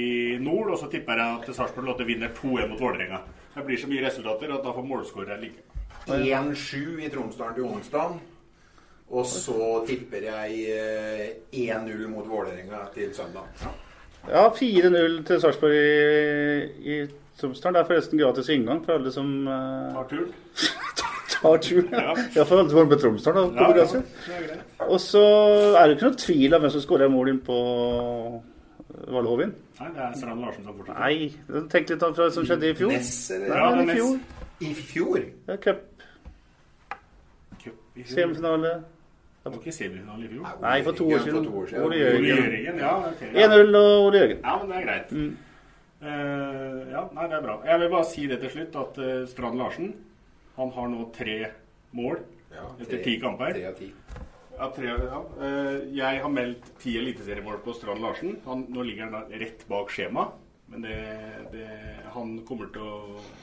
nord, 0.45 0.75
og 0.75 0.77
så 0.77 0.91
tipper 0.91 1.17
jeg 1.17 1.39
at 1.39 1.49
Sarpsborg 1.57 2.05
vinner 2.05 2.29
2-1 2.37 2.69
mot 2.69 2.83
Vålerenga. 2.85 3.23
Det 3.55 3.65
blir 3.65 3.81
så 3.81 3.89
mye 3.89 4.05
resultater 4.05 4.53
at 4.53 4.61
da 4.61 4.75
får 4.75 4.85
målskårere 4.85 5.39
like. 5.41 5.70
1-7 6.07 6.99
i 7.05 7.09
Tromsdalen 7.09 7.55
til 7.55 7.63
onsdag. 7.63 8.19
Og 9.11 9.25
så 9.27 9.83
tipper 9.87 10.27
jeg 10.29 10.51
eh, 10.71 11.71
1-0 11.75 12.07
mot 12.07 12.27
Vålerenga 12.29 12.85
til 12.93 13.09
søndag. 13.15 13.49
Ja, 14.29 14.47
4-0 14.47 15.23
til 15.27 15.41
Sarpsborg 15.41 15.73
i, 15.75 16.95
i 16.95 17.07
Tromsdalen. 17.39 17.75
Det 17.75 17.81
er 17.81 17.89
forresten 17.89 18.19
gratis 18.19 18.49
inngang 18.49 18.85
for 18.85 18.93
alle 18.93 19.11
som 19.11 19.47
uh... 19.47 19.91
Tar 19.97 20.07
turen. 20.09 20.31
tar 21.33 21.57
turen. 21.57 21.89
Ja. 21.91 22.15
Ja, 22.35 22.43
for 22.43 22.59
alle 22.59 22.69
som 22.69 22.79
med 22.79 22.95
på 22.95 23.01
Tromsdalen. 23.01 23.55
Ja, 23.55 23.71
på 23.71 23.77
ja. 23.77 24.87
Og 24.87 24.99
så 25.01 25.25
er 25.75 25.87
det 25.87 25.97
ikke 25.97 26.07
noe 26.07 26.21
tvil 26.23 26.55
om 26.55 26.63
hvem 26.63 26.73
som 26.77 26.85
skårer 26.85 27.11
mål 27.11 27.33
inn 27.33 27.41
på 27.45 27.57
Valhovin. 29.11 29.51
Nei, 29.81 29.89
det 29.95 30.05
er 30.05 30.13
Strand 30.19 30.45
Larsen 30.45 30.63
som 30.67 30.77
fortsetter. 30.77 31.01
Nei, 31.01 31.65
tenk 31.73 31.91
litt 31.91 32.05
om 32.05 32.15
det 32.15 32.29
som 32.35 32.47
skjedde 32.47 32.69
i 32.69 32.77
fjor. 32.77 32.93
Ness, 32.93 33.17
eller? 33.35 33.49
Nei, 33.49 33.57
Ja, 33.57 33.71
det 33.75 33.81
er 33.81 33.81
i 33.81 33.91
Ness. 33.91 34.39
I 34.61 34.73
fjor? 34.77 35.23
Ja, 35.47 35.57
Cup, 35.57 35.85
Cup 37.63 37.77
semifinale. 38.05 38.73
Det 39.41 39.49
var 39.49 39.57
ikke 39.57 39.73
semifinale 39.73 40.25
i 40.27 40.29
fjor. 40.29 40.49
Nei, 40.61 40.75
for 40.85 40.97
to 40.97 41.07
år 41.09 41.23
siden. 41.25 41.47
Ole 41.81 41.97
Jørgen. 41.97 42.77
Ja. 42.77 42.91
ok. 43.09 43.23
ja. 43.33 43.47
1-0 43.47 43.79
og 43.79 44.05
Ole 44.05 44.21
Jørgen. 44.21 44.43
Ja, 44.43 44.57
men 44.61 44.69
det 44.69 44.77
er 44.77 44.85
greit. 44.85 45.15
Mm. 45.15 45.31
Uh, 46.01 46.77
ja, 46.89 47.01
nei, 47.13 47.25
det 47.29 47.37
er 47.37 47.43
bra. 47.45 47.55
Jeg 47.65 47.81
vil 47.81 47.91
bare 47.93 48.09
si 48.09 48.27
det 48.29 48.39
til 48.41 48.53
slutt, 48.55 48.77
at 48.83 49.01
uh, 49.01 49.09
Strand 49.29 49.57
Larsen 49.61 49.91
han 50.57 50.71
har 50.75 50.87
nå 50.91 51.07
tre 51.15 51.35
mål 51.97 52.19
Ja, 52.51 52.67
etter 52.79 52.95
tre- 52.97 53.03
ti 53.05 53.17
kamper. 53.21 53.53
Tre 53.57 53.67
av 53.69 53.75
ti. 53.77 53.89
Ja, 54.57 54.69
tre, 54.75 54.93
ja. 54.93 55.19
Uh, 55.41 55.77
jeg 55.97 56.21
har 56.23 56.33
meldt 56.33 56.71
ti 56.81 56.95
eliteseriemål 57.01 57.61
på 57.65 57.73
Strand 57.77 58.01
Larsen. 58.01 58.37
Han, 58.45 58.65
nå 58.69 58.85
ligger 58.85 59.07
han 59.09 59.13
da 59.17 59.41
rett 59.41 59.65
bak 59.69 59.93
skjema. 59.93 60.27
Men 60.71 60.81
det, 60.81 60.97
det, 61.51 61.67
han 62.13 62.37
kommer 62.47 62.69
til 62.71 62.85
å, 62.87 62.99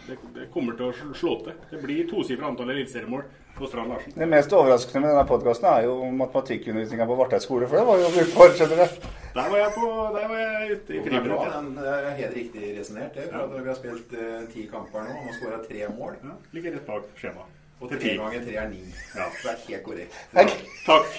det, 0.06 0.16
det 0.34 0.46
kommer 0.52 0.78
til 0.78 0.88
å 0.88 1.12
slå 1.12 1.34
til. 1.44 1.58
Det 1.70 1.80
blir 1.82 2.06
tosifra 2.08 2.48
antall 2.48 2.72
eliteseriemål 2.72 3.26
hos 3.58 3.68
Strand 3.68 3.92
Larsen. 3.92 4.14
Det 4.16 4.28
mest 4.30 4.54
overraskende 4.56 5.02
med 5.04 5.12
denne 5.12 5.26
podkasten 5.28 5.68
er 5.68 5.84
jo 5.88 5.96
matematikkundervisninga 6.22 7.06
på 7.10 7.18
Varteig 7.18 7.44
skole, 7.44 7.68
for 7.68 7.80
det 7.80 7.84
var 7.90 8.00
jo 8.00 8.10
brukt 8.14 8.34
for, 8.36 8.56
skjønner 8.56 8.80
du. 8.80 9.06
Der 9.34 9.50
var 9.52 9.60
jeg, 9.60 9.72
på, 9.76 9.92
der 10.16 10.28
var 10.32 10.42
jeg 10.42 10.72
ute 10.72 10.96
i 10.96 11.04
friminuttet. 11.04 11.70
Det 11.76 11.94
er 11.94 12.10
helt 12.22 12.36
riktig 12.40 12.74
resonnert. 12.78 13.14
det, 13.14 13.28
for 13.30 13.44
at 13.44 13.56
Vi 13.58 13.72
har 13.72 13.80
spilt 13.82 14.14
uh, 14.16 14.42
ti 14.54 14.68
kamper 14.72 15.04
nå. 15.04 15.16
og 15.16 15.26
har 15.28 15.38
skåra 15.40 15.62
tre 15.68 15.88
mål. 15.98 16.20
Ja, 16.24 16.36
ligger 16.56 16.78
rett 16.78 16.86
bak 16.88 17.10
skjema. 17.20 17.48
Og 17.78 17.92
tre 17.92 18.14
ganger 18.18 18.46
tre 18.46 18.56
er 18.62 18.70
ni. 18.72 18.80
Ja. 19.14 19.28
Det 19.42 19.52
er 19.52 19.60
helt 19.68 19.84
korrekt. 19.84 20.22
Takk. 20.32 20.56
Takk. 20.86 21.18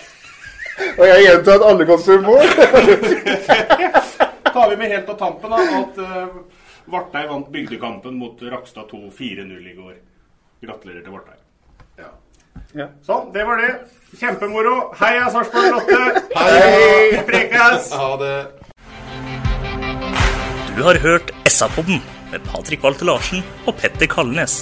Og 0.97 1.05
jeg 1.07 1.23
gjentar 1.27 1.59
at 1.59 1.67
alle 1.69 1.85
kan 1.85 2.01
stå 2.01 2.17
mål. 2.23 2.43
tar 4.53 4.69
vi 4.69 4.77
med 4.77 4.93
helt 4.93 5.07
på 5.07 5.15
tampen 5.19 5.53
da, 5.53 5.59
at 5.79 5.99
uh, 6.01 6.39
Vartei 6.89 7.25
vant 7.29 7.49
bygdekampen 7.53 8.17
mot 8.19 8.41
Rakstad 8.41 8.89
2 8.91 9.01
4-0 9.17 9.69
i 9.71 9.75
går. 9.77 9.95
Gratulerer 10.65 11.05
til 11.05 11.15
Vartei. 11.15 11.37
Ja. 11.99 12.11
Ja. 12.77 12.89
Sånn, 13.05 13.31
det 13.35 13.45
var 13.47 13.61
det. 13.61 13.71
Kjempemoro. 14.19 14.75
Heia 14.99 15.29
Sarpsborg 15.33 15.71
Lotte! 15.75 16.23
Hei! 16.35 17.21
Prekes! 17.29 17.91
Ha 17.93 18.09
det. 18.21 18.35
Du 20.77 20.83
har 20.85 20.99
hørt 21.03 21.33
SA-podden 21.49 22.01
med 22.31 22.45
Patrik 22.47 22.83
Walter 22.85 23.09
Larsen 23.09 23.43
og 23.67 23.75
Petter 23.81 24.09
Kalnes. 24.09 24.61